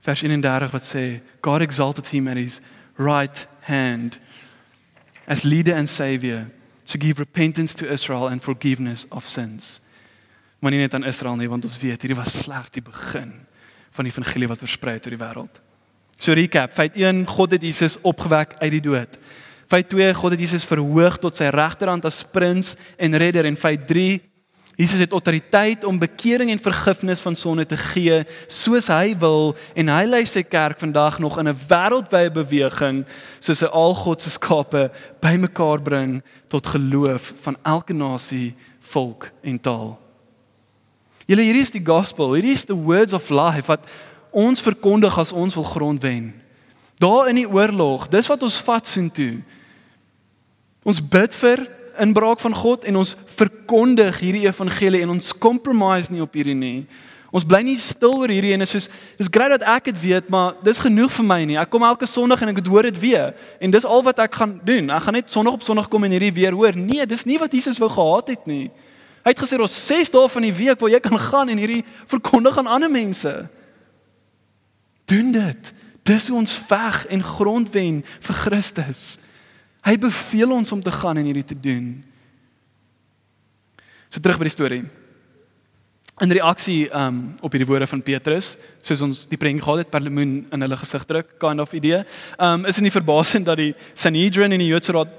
[0.00, 1.04] Vers 31 wat sê
[1.44, 2.60] God exalted him at his
[2.96, 4.18] right hand
[5.26, 6.48] as leader and savior
[6.88, 9.80] to give repentance to Israel and forgiveness of sins.
[10.58, 13.34] Maar nie net aan Israel nie, want ons weet hierdie was slegs die begin
[13.94, 15.60] van die evangelie wat versprei het oor die wêreld.
[16.18, 19.18] So recap, feit 1, God het Jesus opgewek uit die dood.
[19.70, 23.84] Feit 2, God het Jesus verhoog tot sy regterhand as prins en redder en feit
[24.78, 29.88] Jesus het autoriteit om bekering en vergifnis van sonde te gee soos hy wil en
[29.90, 33.02] hy lei sy kerk vandag nog in 'n wêreldwye beweging
[33.40, 39.58] soos hy al God se skape bymekaar bring tot geloof van elke nasie, volk en
[39.60, 39.98] taal.
[41.26, 43.84] Julle hierdie is die gospel, hierdie is the words of life wat
[44.30, 46.32] ons verkondig as ons wil grond wen.
[46.98, 49.42] Daar in die oorlog, dis wat ons vat soontoe.
[50.84, 56.22] Ons bid vir inbraak van God en ons verkondig hierdie evangelie en ons compromise nie
[56.24, 56.86] op hierdie nie.
[57.28, 58.86] Ons bly nie stil oor hierdie en is soos
[59.18, 61.58] dis grait dat ek dit weet, maar dis genoeg vir my nie.
[61.60, 64.56] Ek kom elke Sondag en ek hoor dit weer en dis al wat ek gaan
[64.64, 64.88] doen.
[64.96, 66.76] Ek gaan net Sondag op Sondag kom en hierdie weer hoor.
[66.76, 68.70] Nee, dis nie wat Jesus wou gehad het nie.
[69.26, 71.82] Hy het gesê ons 6 dae van die week waar jy kan gaan en hierdie
[72.08, 73.34] verkondig aan ander mense.
[75.08, 75.72] Doen dit.
[76.08, 79.18] Dis hoe ons veg en grondwen vir Christus.
[79.86, 81.92] Hy beveel ons om te gaan en hierdie te doen.
[84.08, 84.82] So terug by die storie.
[86.18, 90.02] In reaksie um op hierdie woorde van Petrus, soos ons die prentjie gehad het per
[90.02, 92.02] lemoen in hulle gesig druk, kind of idee.
[92.42, 95.12] Um is dit nie verbasend dat die Sanhedrin en die Joodse raad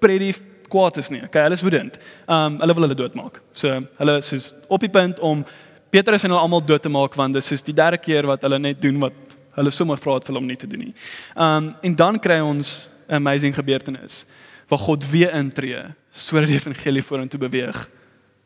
[0.00, 0.32] pretty
[0.72, 1.20] kwaad is nie.
[1.26, 1.98] Okay, hulle is woedend.
[2.24, 3.42] Um hulle wil hulle doodmaak.
[3.52, 5.44] So hulle is soos op die punt om
[5.92, 8.46] Petrus en hulle almal dood te maak want dit is soos die derde keer wat
[8.46, 10.94] hulle net doen wat hulle sommer vra het vir hom nie te doen nie.
[11.36, 14.26] Um en dan kry ons 'n amazing gebeurtenis
[14.68, 17.88] waar God weer intree sodat die evangelie vorentoe beweeg.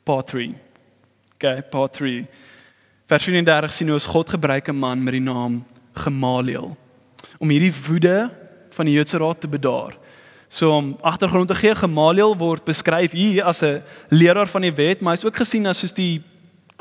[0.05, 0.55] Part 3.
[1.35, 2.27] Okay, part 3.
[3.07, 6.77] Vers 34 sien ons God gebruik 'n man met die naam Gamaliel
[7.39, 8.31] om hierdie woede
[8.71, 9.97] van die Joodse raad te bedaar.
[10.49, 15.01] So om agtergrond te gee, Gamaliel word beskryf hier as 'n leraar van die wet,
[15.01, 16.23] maar hy's ook gesien as soos die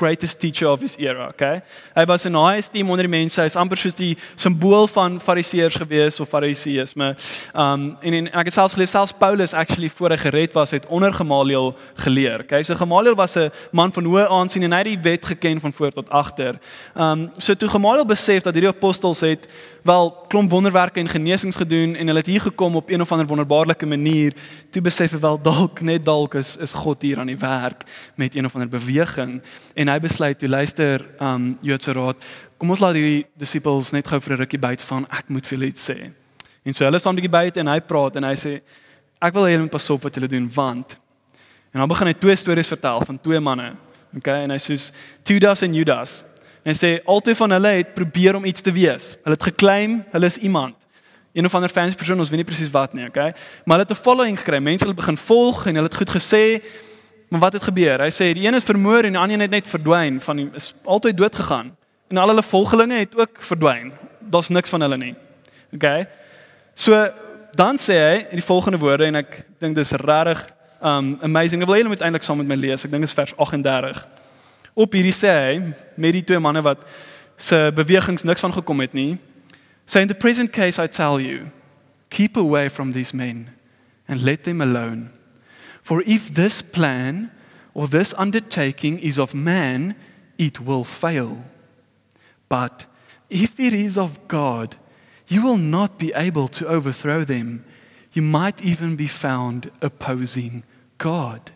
[0.02, 1.62] greatest teacher of his era, okay?
[1.96, 3.42] Hy was in high esteem onder die mense.
[3.42, 7.12] Hy's amper soos die simbool van fariseërs gewees of fariseïsme.
[7.54, 10.88] Um en, en ek het selfs gelees selfs Paulus actually voor hy gered was, het
[10.90, 11.72] onder Gamaliel
[12.06, 12.46] geleer.
[12.48, 12.64] Okay?
[12.68, 15.74] So Gamaliel was 'n man van hoë aansien en hy het die wet geken van
[15.74, 16.60] voor tot agter.
[16.96, 19.48] Um so toe Gamaliel besef dat hierdie apostels het
[19.82, 23.28] wel klomp wonderwerke en genesings gedoen en hulle het hier gekom op een of ander
[23.28, 24.34] wonderbaarlike manier,
[24.70, 27.84] toe besef hy wel dalk net dalk is is God hier aan die werk
[28.16, 29.42] met een of ander beweging.
[29.74, 32.18] En hy besluit toe luister um Joodse raad
[32.58, 35.08] kom ons laat hierdie disippels net gou vir 'n rukkie buite staan.
[35.10, 36.12] Ek moet vir hulle iets sê.
[36.64, 38.62] En so hulle staan 'n bietjie buite en hy praat en hy sê
[39.22, 40.98] ek wil hê julle moet pas op wat julle doen want
[41.72, 43.70] en dan begin hy twee stories vertel van twee manne
[44.18, 44.78] okay en hy sê
[45.28, 46.24] Judas en Judas
[46.64, 50.26] en sê altyd van hulle het probeer om iets te wees hulle het geklaim hulle
[50.26, 50.76] is iemand
[51.34, 53.32] een of ander fancy persoon ons weet nie presies wat nie okay
[53.66, 56.62] maar hulle het 'n following gekry mense het begin volg en hulle het goed gesê
[57.32, 58.02] Maar wat het gebeur?
[58.04, 60.74] Hy sê die een is vermoor en die ander het net verdwyn van die is
[60.84, 61.70] altyd dood gegaan.
[62.12, 63.94] En al hulle volgelinge het ook verdwyn.
[64.20, 65.14] Daar's niks van hulle nie.
[65.72, 65.86] OK.
[66.76, 67.08] So
[67.56, 70.44] dan sê hy in die volgende woorde en ek dink dis regtig
[70.84, 71.64] um amazing.
[71.64, 72.84] Ek wil julle moet eintlik saam met my lees.
[72.84, 74.04] Ek dink dit is vers 38.
[74.74, 75.56] Op hierdie sê hy
[76.00, 76.86] met die twee manne wat
[77.42, 79.18] se bewegings niks van gekom het nie.
[79.86, 81.52] So in the present case I tell you,
[82.10, 83.50] keep away from these men
[84.08, 85.10] and let them alone.
[85.82, 87.32] For if this plan
[87.74, 89.96] or this undertaking is of man,
[90.38, 91.44] it will fail.
[92.48, 92.86] But
[93.30, 94.76] if it is of God,
[95.28, 97.64] you will not be able to overthrow them.
[98.14, 100.64] You might even be found opposing
[100.98, 101.52] God.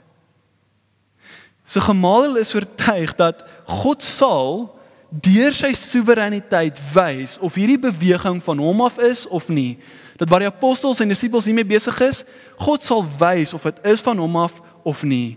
[1.65, 4.69] So Gamaliel is oortuig dat God sal
[5.09, 9.77] deur sy soewereiniteit wys of hierdie beweging van hom af is of nie
[10.15, 12.23] dat waar die apostels en disippels hiermee besig is,
[12.55, 15.35] God sal wys of dit is van hom af of nie.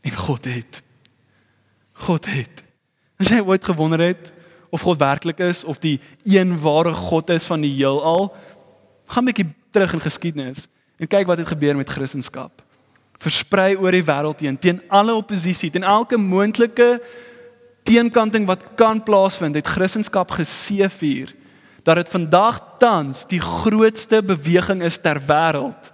[0.00, 0.80] En God het
[2.00, 2.62] God het.
[3.20, 4.30] As jy ooit gewonder het
[4.72, 8.30] of God werklik is of die een ware God is van die heelal,
[9.06, 12.50] gaan 'n bietjie terug in geskiedenis en kyk wat het gebeur met Christendom.
[13.20, 16.96] Versprei oor die wêreld teen teen alle oppositie, teen elke moontlike
[17.84, 21.34] teenkanting wat kan plaasvind, het Christendom geseëvier
[21.84, 25.92] dat dit vandag tans die grootste beweging is ter wêreld.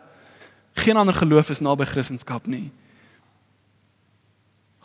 [0.74, 2.70] Geen ander geloof is naby Christendom nie.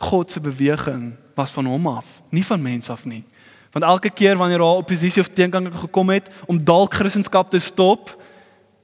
[0.02, 3.24] God se beweging was van hom af, nie van mens af nie.
[3.72, 8.22] Want elke keer wanneer daar oppositie of teenkanting gekom het om dalk Christendom te stop,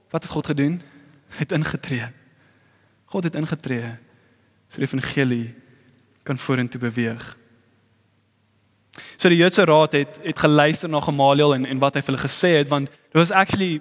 [0.09, 0.81] wat het God gedoen?
[1.29, 2.18] Hy het ingetree.
[3.09, 3.97] God het ingetree.
[4.69, 5.55] Sy evangelie
[6.23, 7.23] kan vorentoe beweeg.
[9.17, 12.25] So die Joodse raad het het geluister na Gamaliel en en wat hy vir hulle
[12.27, 13.79] gesê het want dit was actually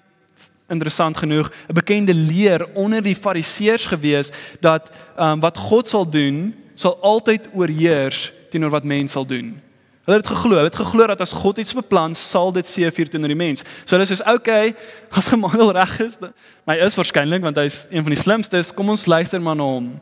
[0.69, 6.09] interessant genoeg 'n bekende leer onder die fariseërs gewees dat ehm um, wat God sal
[6.11, 9.61] doen sal altyd oorheers teenoor wat mens sal doen.
[10.09, 13.29] Hulle het geglo, hulle het geglo dat as God iets beplan, sal dit seëvier teenoor
[13.29, 13.61] die mens.
[13.85, 14.75] So hulle sê, "Oké, okay,
[15.18, 16.16] as Gamaliel reg is,
[16.64, 20.01] my is waarskynlik want hy's een van die slimstes, kom ons luister maar na hom."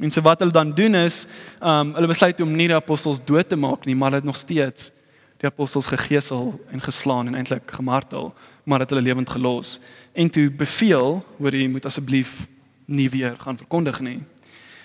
[0.00, 1.26] En so wat hulle dan doen is,
[1.60, 4.40] um hulle besluit om nie die apostels dood te maak nie, maar hulle het nog
[4.40, 4.90] steeds
[5.36, 9.80] die apostels gegeesel en geslaan en eintlik gemartel, maar het hulle lewend gelos
[10.12, 12.46] en toe beveel hoor jy moet asseblief
[12.86, 14.20] nie weer gaan verkondig nie.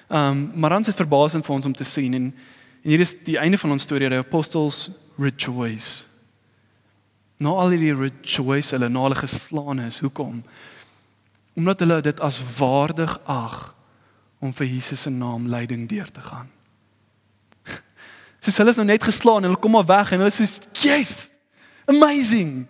[0.09, 2.33] Um maar dan is dit verbasend vir ons om te sien en
[2.81, 4.89] en hier is die einde van ons storie, die apostels
[5.21, 6.07] rejoice.
[7.41, 9.99] Nou al die rejoice hulle na hulle geslaan is.
[10.03, 10.41] Hoekom?
[11.57, 13.71] Omdat hulle dit as waardig ag
[14.41, 16.49] om vir Jesus se naam lyding deur te gaan.
[18.41, 20.45] Soos hulle is nou net geslaan hulle kom maar weg en hulle sê,
[20.81, 21.37] "Yes!
[21.89, 22.65] Amazing!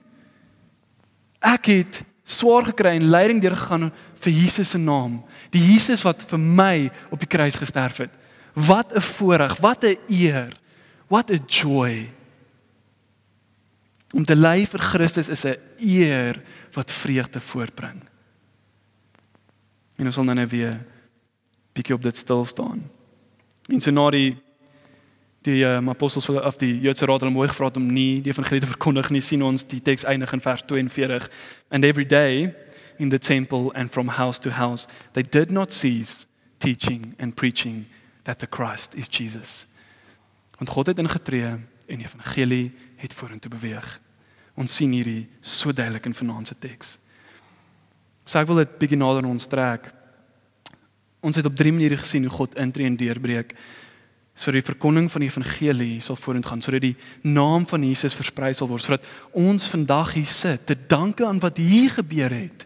[1.42, 5.20] Ek het swaar gekry en lyding deur gegaan vir Jesus se naam.
[5.52, 6.76] Die Jesus wat vir my
[7.12, 8.14] op die kruis gesterf het.
[8.54, 10.58] Wat 'n voorreg, wat 'n eer.
[11.08, 12.10] What a joy.
[14.14, 18.02] Om te ly vir Christus is 'n eer wat vreugde voortbring.
[19.96, 20.86] En ons sal nou net weer
[21.74, 22.90] bietjie op dit stil staan.
[23.68, 24.38] En so na die
[25.42, 28.68] die um, apostels of die Joodse raad hulle mooi gevra om nie die evangelie te
[28.68, 31.30] verkondig nie, sien ons die teks eindig in vers 42.
[31.70, 32.54] And every day
[32.98, 37.86] in the temple and from house to house they did not cease teaching and preaching
[38.32, 39.68] that the Christ is Jesus.
[40.56, 41.52] Want God het ingetree
[41.92, 43.88] en die evangelie het vorentoe beweeg.
[44.56, 46.96] Ons sien hierdie so duidelik in vanaand se teks.
[48.24, 49.90] So ek wil dit bietjie nader ons trek.
[51.20, 53.56] Ons het op drie maniere gesien hoe God intree en deurbreek
[54.42, 56.96] sodat die verkondiging van die evangelie sal vorentoe gaan, sodat die
[57.28, 59.04] naam van Jesus versprei sal word, sodat
[59.38, 62.64] ons vandag hier sit te danke aan wat hier gebeur het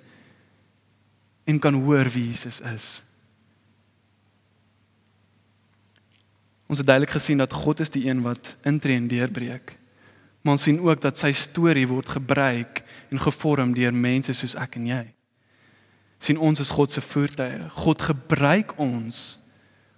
[1.50, 3.02] en kan hoor wie Jesus is.
[6.66, 9.76] Ons het duidelik gesien dat God is die een wat intree en deurbreek.
[10.42, 14.80] Maar ons sien ook dat sy storie word gebruik en gevorm deur mense soos ek
[14.82, 15.04] en jy.
[16.26, 17.68] sien ons is God se voertuie.
[17.70, 19.40] God gebruik ons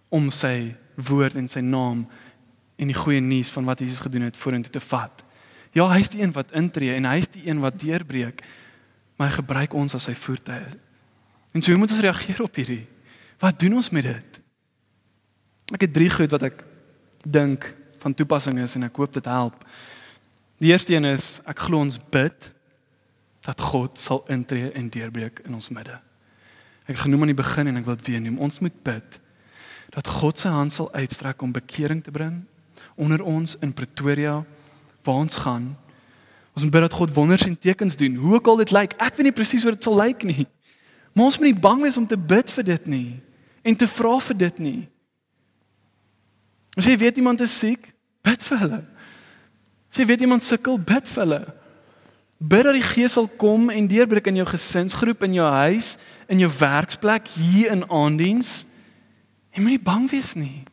[0.10, 2.01] om sy woord en sy naam
[2.75, 5.23] en die goeie nuus van wat Jesus gedoen het vorentoe te vat.
[5.71, 8.43] Ja, hy's die een wat intree en hy's die een wat deurbreek.
[9.15, 10.75] Maar hy gebruik ons as sy voertuie.
[11.53, 12.86] En so moet ons reageer op hierdie.
[13.41, 14.41] Wat doen ons met dit?
[15.75, 16.62] Ek het drie goed wat ek
[17.27, 17.65] dink
[17.99, 19.65] van toepassing is en ek hoop dit help.
[20.63, 22.51] Die eerste een is ek glo ons bid
[23.47, 25.97] dat God sal intree en deurbreek in ons midde.
[26.88, 28.39] Ek het genoem aan die begin en ek wil dit weer noem.
[28.47, 29.19] Ons moet bid
[29.91, 32.41] dat God se hand sal uitstrek om bekering te bring
[32.95, 34.39] onder ons in Pretoria
[35.03, 35.71] waar ons gaan.
[36.56, 38.15] Ons moet bid dat God wonders en tekens doen.
[38.15, 40.47] Hoe ook al dit lyk, ek weet nie presies hoe dit sal lyk nie.
[41.13, 43.10] Maar ons moet nie bang wees om te bid vir dit nie
[43.67, 44.80] en te vra vir dit nie.
[46.77, 47.89] As jy weet iemand is siek,
[48.25, 48.81] bid vir hulle.
[49.89, 51.41] As jy weet iemand sukkel, bid vir hulle.
[52.37, 55.95] Bid dat die Gees sal kom en deurbreek in jou gesinsgroep, in jou huis,
[56.29, 58.67] in jou werksplek, hier in aandiens.
[59.55, 60.67] Jy moenie bang wees nie.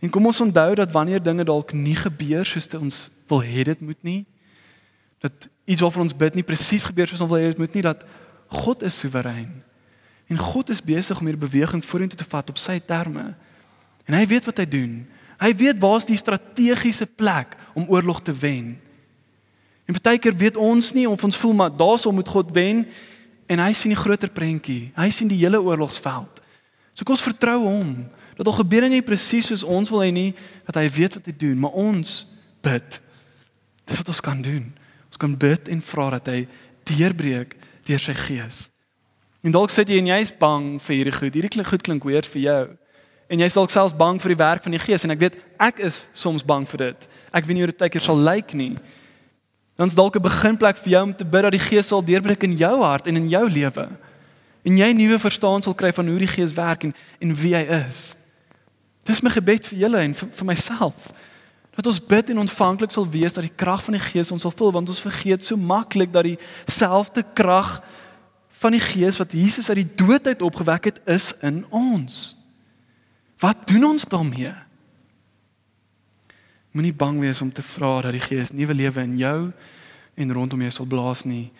[0.00, 3.80] En kom ons onthou dat wanneer dinge dalk nie gebeur soos ons wil hê dit
[3.84, 4.20] moet nie,
[5.20, 7.84] dat iets waarvan ons bid nie presies gebeur soos ons wil hê dit moet nie,
[7.84, 8.06] dat
[8.62, 9.50] God is soewerein.
[10.30, 13.34] En God is besig om hierdie beweging vorentoe te vat op sy terme.
[14.08, 14.92] En hy weet wat hy doen.
[15.38, 18.74] Hy weet waar's die strategiese plek om oorlog te wen.
[19.88, 22.82] En baie keer weet ons nie of ons voel maar daarsou moet God wen
[23.48, 24.90] en hy sien die groter prentjie.
[24.96, 26.42] Hy sien die hele oorlogsveld.
[26.96, 27.92] So kom ons vertrou hom.
[28.38, 30.32] Dat al gebeur dit nie presies soos ons wil hê nie,
[30.68, 32.20] dat hy weet wat hy doen, maar ons
[32.62, 32.98] bid.
[33.88, 34.68] Dis wat ons kan doen.
[35.08, 36.42] Ons kan bid en vra dat hy
[36.88, 37.56] deurbreek
[37.88, 38.68] deur sy gees.
[39.42, 41.34] En dalk sit jy en jy's bang vir hierdie goed.
[41.34, 42.62] Hierdie klink goed klink weer vir jou.
[43.28, 45.82] En jy's dalk selfs bang vir die werk van die gees en ek weet ek
[45.84, 47.08] is soms bang vir dit.
[47.32, 48.76] Ek weet nie hoe dit tydker sal lyk nie.
[49.78, 52.56] Dan's dalk 'n beginplek vir jou om te bid dat die Gees sal deurbreek in
[52.56, 53.88] jou hart en in jou lewe.
[54.64, 57.54] En jy 'n nuwe verstaan sal kry van hoe die Gees werk en en wie
[57.54, 58.16] hy is.
[59.04, 61.12] Dis my gebed vir julle en vir, vir myself.
[61.76, 64.50] Dat ons bid en ontvanklik sal wees dat die krag van die Gees ons sal
[64.50, 67.82] vul want ons vergeet so maklik dat dieselfde krag
[68.50, 72.37] van die Gees wat Jesus uit die dood uit opgewek het is in ons.
[73.38, 74.52] Wat doen ons daarmee?
[76.70, 79.38] Moenie bang wees om te vra dat die Gees nuwe lewe in jou
[80.14, 81.50] en rondom jou sal blaas nie.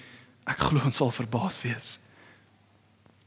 [0.48, 1.98] Ek glo ons sal verbaas wees.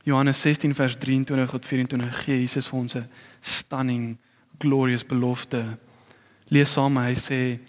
[0.03, 3.09] Johannes 16 vers 23 tot 24 gee Jesus vir ons 'n
[3.41, 4.17] stunning
[4.59, 5.77] glorious belofte.
[6.49, 7.59] Lees saam hy sê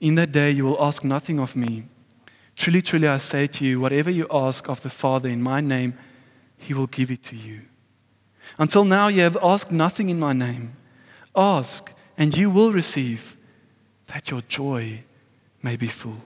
[0.00, 1.84] In that day you will ask nothing of me.
[2.56, 5.94] Truly truly I say to you whatever you ask of the Father in my name
[6.58, 7.71] he will give it to you.
[8.58, 10.72] Until now you have asked nothing in my name.
[11.34, 13.36] Ask and you will receive
[14.08, 15.02] that your joy
[15.62, 16.20] may be full.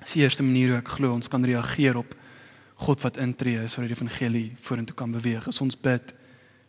[0.00, 2.14] Dis die eerste manier hoe ek glo ons kan reageer op
[2.80, 5.44] God wat intree sodat die evangelie vorentoe kan beweeg.
[5.50, 6.14] As ons bid,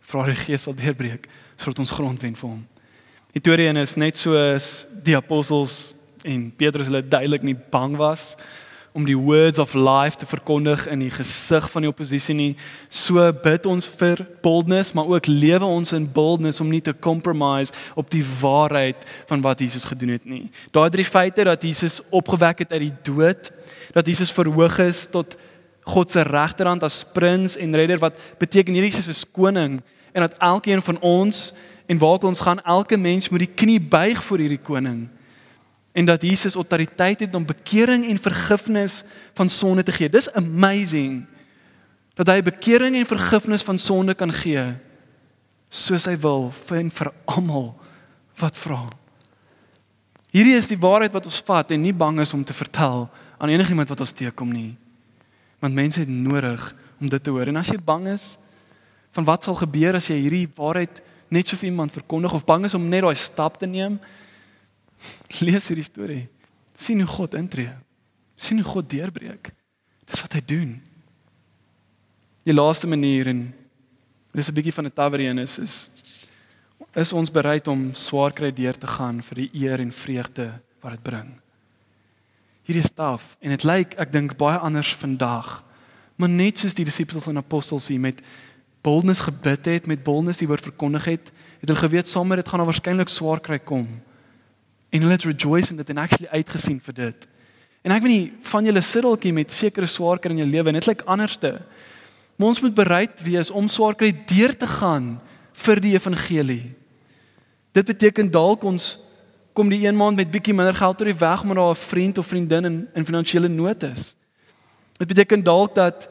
[0.04, 2.62] vra die Gees sal deurbreek sodat ons grond wen vir hom.
[3.32, 5.94] Die teorie is net soos die apostels
[6.28, 8.36] en Petrus hulle duidelik nie bang was
[8.92, 12.50] om die words of life te verkondig in die gesig van die oppositie nie.
[12.90, 17.72] So bid ons vir boldness, maar ook lewe ons in boldness om nie te compromise
[17.96, 20.50] op die waarheid van wat Jesus gedoen het nie.
[20.76, 23.52] Daai drie feite dat Jesus opgewek het uit die dood,
[23.96, 25.38] dat Jesus verhoog is tot
[25.88, 29.80] God se regterhand as prins en redder wat beteken hierdie is soos koning
[30.12, 31.54] en dat elkeen van ons
[31.88, 35.08] en waar ons gaan elke mens moet die knie buig voor hierdie koning
[35.92, 40.10] en dat Jesus autoriteit het om bekering en vergifnis van sonde te gee.
[40.10, 41.26] Dis amazing
[42.16, 44.64] dat hy bekering en vergifnis van sonde kan gee
[45.72, 47.70] soos hy wil vir en vir almal
[48.40, 48.84] wat vra.
[50.32, 53.08] Hierdie is die waarheid wat ons vat en nie bang is om te vertel
[53.42, 54.76] aan enigiemand wat ons teekom nie.
[55.64, 56.64] Want mense het nodig
[57.02, 57.50] om dit te hoor.
[57.52, 58.36] En as jy bang is
[59.12, 61.02] van wat sal gebeur as jy hierdie waarheid
[61.32, 63.98] net so vir iemand verkondig of bang is om net daai stap te neem,
[65.42, 66.28] Lees hierdie storie.
[66.74, 67.72] sien hoe God intree.
[68.36, 69.52] sien hoe God deurbreek.
[70.06, 70.82] Dis wat hy doen.
[72.44, 73.54] Die laaste manier en
[74.34, 75.92] dis 'n bietjie van 'n tavereen is is
[76.96, 80.92] is ons bereid om swaar kry deur te gaan vir die eer en vreugde wat
[80.92, 81.40] dit bring.
[82.64, 85.64] Hierdie staf en dit lyk ek dink baie anders vandag.
[86.16, 88.22] Maar net soos die disippels en apostels hier met
[88.82, 92.60] boldness gebid het, met boldness die woord verkondig het, het hulle geweet sommer dit gaan
[92.60, 93.88] nou waarskynlik swaar kry kom.
[94.92, 97.28] En hulle het rejoice in dit en actually uitgesien vir dit.
[97.82, 100.90] En ek weet nie van julle siddeltjie met sekere swaarkry in jou lewe en dit
[100.92, 101.56] lyk anderste.
[102.36, 105.16] Maar ons moet bereid wees om swaarkry deur te gaan
[105.64, 106.64] vir die evangelie.
[107.74, 108.98] Dit beteken dalk ons
[109.56, 112.18] kom die een maand met bietjie minder geld oor die weg maar daar 'n vriend
[112.18, 114.16] of vriendin in in finansiële nood is.
[114.98, 116.10] Dit beteken dalk dat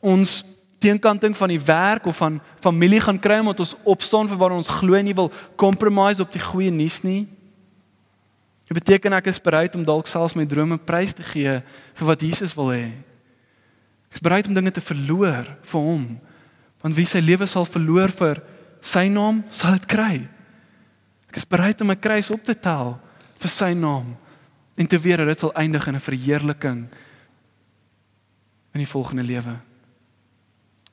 [0.00, 0.44] ons
[0.78, 4.68] teenkanting van die werk of van familie gaan kry omdat ons opstaan vir waar ons
[4.68, 7.28] glo en nie wil compromise op die goeie nuus nie.
[8.70, 11.56] Dit beteken ek is bereid om dalk selfs my drome prys te gee
[11.98, 12.86] vir wat Jesus wil hê.
[14.06, 16.04] Ek is bereid om dinge te verloor vir hom.
[16.78, 18.38] Want wie sy lewe sal verloor vir
[18.78, 20.22] sy naam, sal dit kry.
[21.26, 22.94] Ek is bereid om my kruis op te tel
[23.42, 24.14] vir sy naam
[24.78, 26.86] en te weet dat dit sal eindig in 'n verheerliking
[28.70, 29.58] in die volgende lewe.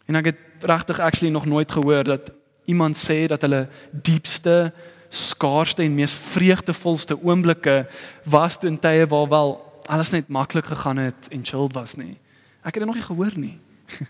[0.10, 2.32] En ek het regtig actually nog nooit gehoor dat
[2.66, 4.74] iemand sê dat hulle diepste
[5.10, 7.88] skaarsste en mees vreugdevolste oomblikke
[8.24, 9.56] was toe in tye waar wel
[9.88, 12.18] alles net maklik gegaan het en chilled was nie.
[12.64, 13.60] Ek het dit nog nie gehoor nie.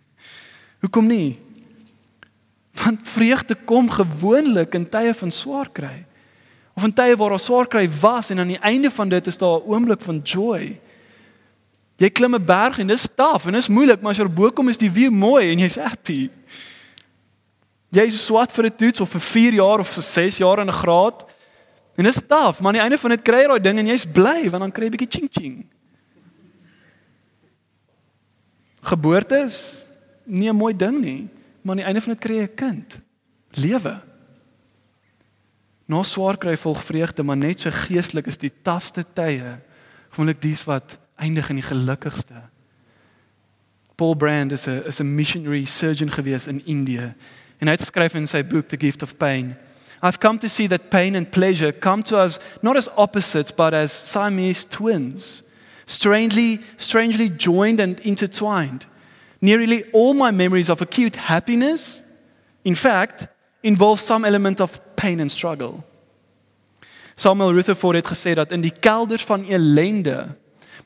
[0.81, 1.39] Hoekom nie?
[2.77, 6.05] Want vreugde kom gewoonlik in tye van swaar kry.
[6.77, 9.37] Of in tye waar daar swaar kry was en aan die einde van dit is
[9.37, 10.79] daar 'n oomblik van joy.
[11.97, 14.51] Jy klim 'n berg en dis taaf en dis moeilik, maar as jy er bo
[14.51, 16.29] kom is die view mooi en jy's happy.
[17.91, 20.71] Is swat vir 'n toets of vir 4 jaar of vir 6 jaar in 'n
[20.71, 21.25] graad.
[21.95, 23.87] En dit is taaf, maar aan die einde van dit kry jy daai ding en
[23.87, 25.65] jy's bly want dan kry jy 'n bietjie ching ching.
[28.81, 29.87] Geboorte is
[30.25, 31.29] nie 'n mooi ding nie,
[31.61, 32.99] maar aan die einde van dit kry jy 'n kind.
[33.51, 34.01] Lewe.
[35.85, 39.59] Nou swaar kry volg vreugde, maar net so geestelik is die tafste tye
[40.09, 42.49] gewoonlik dies wat eindig in die gelukkigste.
[43.95, 47.15] Paul Brand is 'n is 'n missionary surgeon gewees in Indië
[47.57, 49.55] En hy het geskryf in sy boek The Gift of Pain.
[50.03, 53.73] I've come to see that pain and pleasure come to us not as opposites but
[53.73, 55.43] as Siamese twins,
[55.85, 58.85] strangely strangely joined and intertwined.
[59.41, 62.03] Nearly all my memories of acute happiness
[62.63, 63.27] in fact
[63.63, 65.83] involve some element of pain and struggle.
[67.15, 69.43] Samuel Rutherford het gesê dat in die kelders van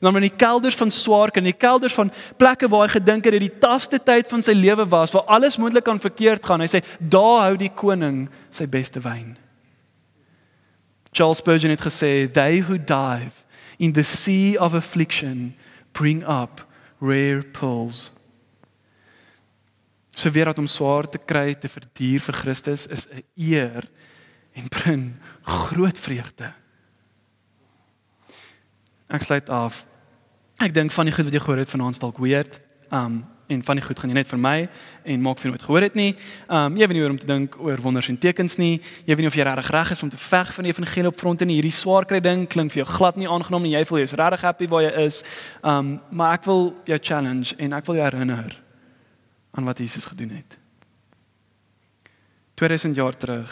[0.02, 3.24] ellende dan in die kelders van swaarke en die kelders van plekke waar hy gedink
[3.24, 6.60] het dit die tafste tyd van sy lewe was waar alles moontlik kan verkeerd gaan.
[6.60, 9.36] Hy sê daar hou die koning sy beste wyn.
[11.14, 13.44] Charles Spurgeon het gesê they who dive
[13.78, 15.54] in the sea of affliction
[15.94, 16.64] bring up
[16.98, 18.10] rare pearls.
[20.14, 23.86] So weer dat om swaar te kry te verduur vir Christus is 'n eer
[24.52, 26.52] en bring groot vreugde.
[29.08, 29.86] Ek sluit af
[30.62, 32.60] Ek dink van die goed wat jy gehoor het vanaand dalk weird.
[32.94, 34.58] Um en van die goed gaan jy net vir my
[35.12, 36.12] en maak vir nooit gehoor het nie.
[36.46, 38.76] Um jy weet nie hoe om te dink oor wonders en tekens nie.
[39.02, 41.18] Jy weet nie of jy regtig reg is om te veg van die evangelie op
[41.18, 41.56] fronte nie.
[41.58, 43.72] Hierdie swaar kry ding klink vir jou glad nie aangenaam nie.
[43.74, 45.18] Jy voel jy's regtig happy waar jy is.
[45.66, 48.54] Um maar ek wil jou challenge en ek wil jou herinner
[49.58, 50.56] aan wat Jesus gedoen het.
[52.62, 53.50] 2000 jaar terug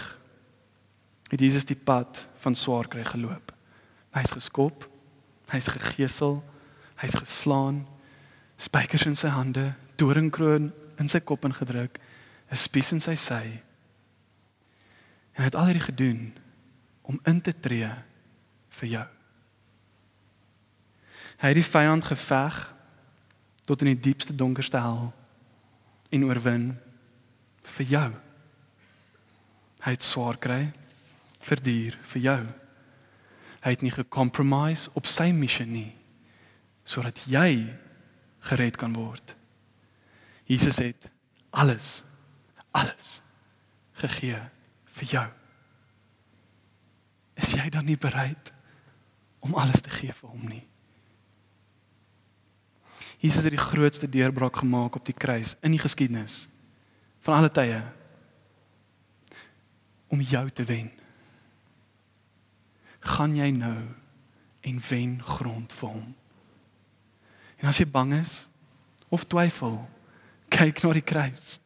[1.35, 3.51] het Jesus die pad van swaar kry geloop.
[4.15, 4.87] Hy's geskop.
[5.51, 6.39] Hy's gegeesel
[7.01, 7.87] Hy's geslaan,
[8.61, 9.71] spykers in sy hande,
[10.01, 10.69] doringkroon
[11.01, 11.99] in sy kop ingedruk,
[12.51, 13.63] 'n spies in sy sy.
[15.35, 16.37] En hy het al hierdie gedoen
[17.03, 17.91] om in te tree
[18.71, 19.07] vir jou.
[21.41, 22.75] Hy het die vyand geveg
[23.65, 25.13] tot in die diepste donkerste hel
[26.11, 26.79] en oorwin
[27.63, 28.11] vir jou.
[29.81, 30.73] Hy het swaar kry
[31.41, 32.47] vir dier vir jou.
[33.61, 36.00] Hy het nie gecompromise op sy missie nie
[36.85, 37.67] sodat jy
[38.51, 39.35] gered kan word.
[40.51, 41.11] Jesus het
[41.51, 42.01] alles
[42.71, 43.19] alles
[43.99, 44.39] gegee
[44.97, 45.29] vir jou.
[47.41, 48.53] Is jy dan nie bereid
[49.41, 50.63] om alles te gee vir hom nie?
[53.21, 56.47] Jesus het die grootste deurbraak gemaak op die kruis in die geskiedenis
[57.21, 57.83] van alle tye
[60.11, 60.89] om jou te wen.
[63.17, 63.77] Gaan jy nou
[64.61, 66.09] en wen grond vir hom?
[67.61, 68.49] En as jy bang is
[69.13, 69.77] of twyfel,
[70.51, 71.59] kyk na die kruis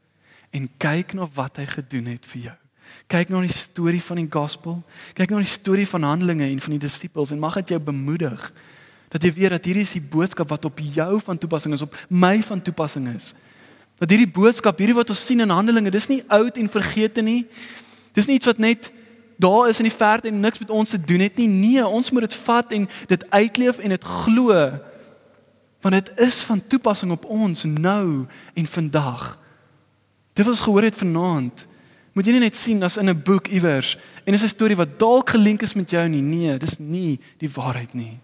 [0.55, 2.59] en kyk na wat hy gedoen het vir jou.
[3.11, 4.79] Kyk na die storie van die gospel,
[5.17, 8.49] kyk na die storie van Handelinge en van die disippels en mag dit jou bemoedig
[9.15, 11.93] dat jy weet dat hierdie is die boodskap wat op jou van toepassing is, op
[12.11, 13.29] my van toepassing is.
[14.03, 17.45] Dat hierdie boodskap, hierdie wat ons sien in Handelinge, dis nie oud en vergete nie.
[18.17, 18.91] Dis nie iets wat net
[19.39, 21.47] daar is in die verte en niks met ons te doen het nie.
[21.47, 24.59] Nee, ons moet dit vat en dit uitleef en dit glo
[25.85, 28.24] want dit is van toepassing op ons nou
[28.55, 29.39] en vandag.
[30.32, 31.66] Dit wat ons gehoor het vanaand,
[32.16, 34.99] moet jy nie net sien as in 'n boek iewers en dis 'n storie wat
[34.99, 36.22] dalk gelink is met jou nie.
[36.22, 38.18] Nee, dis nie die waarheid nie.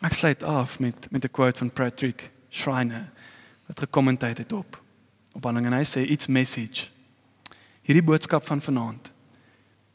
[0.00, 3.10] Ek sluit af met met 'n quote van Patrick Schreiner
[3.66, 4.82] wat gekommenteer het op
[5.32, 6.88] op aanling en hy sê it's message
[7.88, 9.12] Hierdie boodskap van vanaand.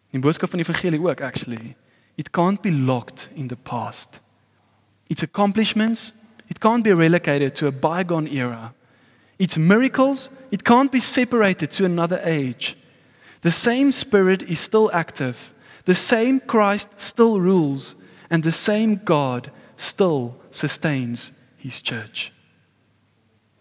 [0.09, 1.75] Die boodskap van die evangelie ook actually.
[2.17, 4.22] It can't be locked in the past.
[5.13, 6.13] Its accomplishments,
[6.49, 8.73] it can't be relegated to a bygone era.
[9.37, 12.75] Its miracles, it can't be separated to another age.
[13.41, 15.53] The same Spirit is still active,
[15.85, 17.93] the same Christ still rules,
[18.31, 22.33] and the same God still sustains his church.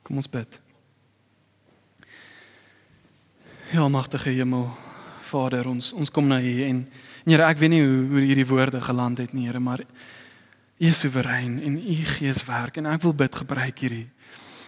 [0.05, 0.49] Kom ons bid.
[3.75, 4.71] Ja, magtige Hemel,
[5.29, 6.87] Vader, ons ons kom na U en
[7.27, 9.85] Here, ek weet nie hoe hoe hierdie woorde geland het nie, Here, maar
[10.83, 14.09] U is soewerein en U Gees werk en ek wil bid gebruik hierdie.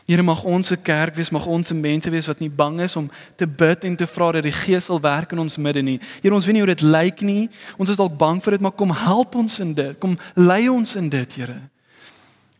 [0.06, 2.94] Here mag ons se kerk wees, mag ons se mense wees wat nie bang is
[3.00, 3.08] om
[3.40, 5.96] te bid en te vra dat die Gees sal werk in ons midde nie.
[6.20, 7.48] Here, ons weet nie hoe dit lyk nie.
[7.80, 9.96] Ons is dalk bang vir dit, maar kom help ons in dit.
[9.98, 11.56] Kom lei ons in dit, Here.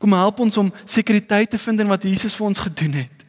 [0.02, 3.26] Kom help ons om sekuriteit te vind in wat Jesus vir ons gedoen het.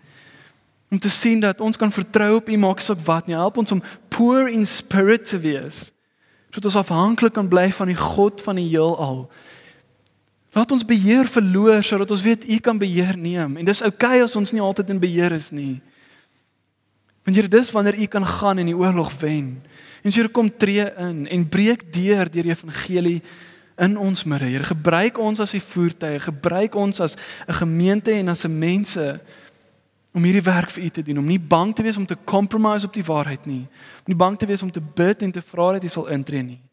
[0.91, 3.35] Om te sien dat ons kan vertrou op U maak saak wat nie.
[3.35, 5.89] Help ons om poor in spirit te wees.
[6.49, 9.27] Sodat ons afhanklik kan bly van die God van die heelal.
[10.55, 13.57] Laat ons beheer verloor sodat ons weet U kan beheer neem.
[13.59, 15.81] En dis oukei okay as ons nie altyd in beheer is nie.
[17.27, 19.57] Want Here, dis wanneer U kan gaan en die oorlog wen.
[20.05, 23.19] En Here kom tree in en breek deur deur die evangelie
[23.83, 24.47] in ons midde.
[24.47, 29.19] Here, gebruik ons as U voertuie, gebruik ons as 'n gemeente en as 'n mense
[30.13, 32.85] om hierdie werk vir U te doen, om nie bang te wees om te compromise
[32.85, 33.67] op die waarheid nie.
[33.99, 36.43] Om nie bang te wees om te bid en te vra dat U sal intree
[36.43, 36.64] nie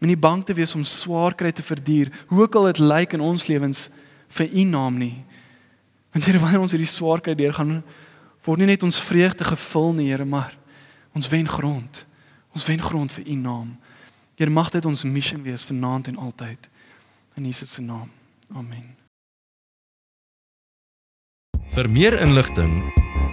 [0.00, 3.16] en nie bang te wees om swaar kry te verduur, hoe ook al dit lyk
[3.16, 3.88] in ons lewens
[4.36, 5.24] vir U naam nie.
[6.12, 7.82] Want Here, wanneer ons hierdie swaar kry deur gaan,
[8.46, 10.56] word nie net ons vreugde gevul nie, Here, maar
[11.14, 12.04] ons wen grond.
[12.56, 13.74] Ons wen grond vir U naam.
[14.40, 16.70] Here, mag dit ons missie wees vanaand en altyd.
[17.36, 18.08] In Jesus se naam.
[18.56, 18.96] Amen.
[21.70, 22.80] Vir meer inligting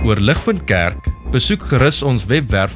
[0.06, 2.76] oor Ligpunt Kerk, besoek gerus ons webwerf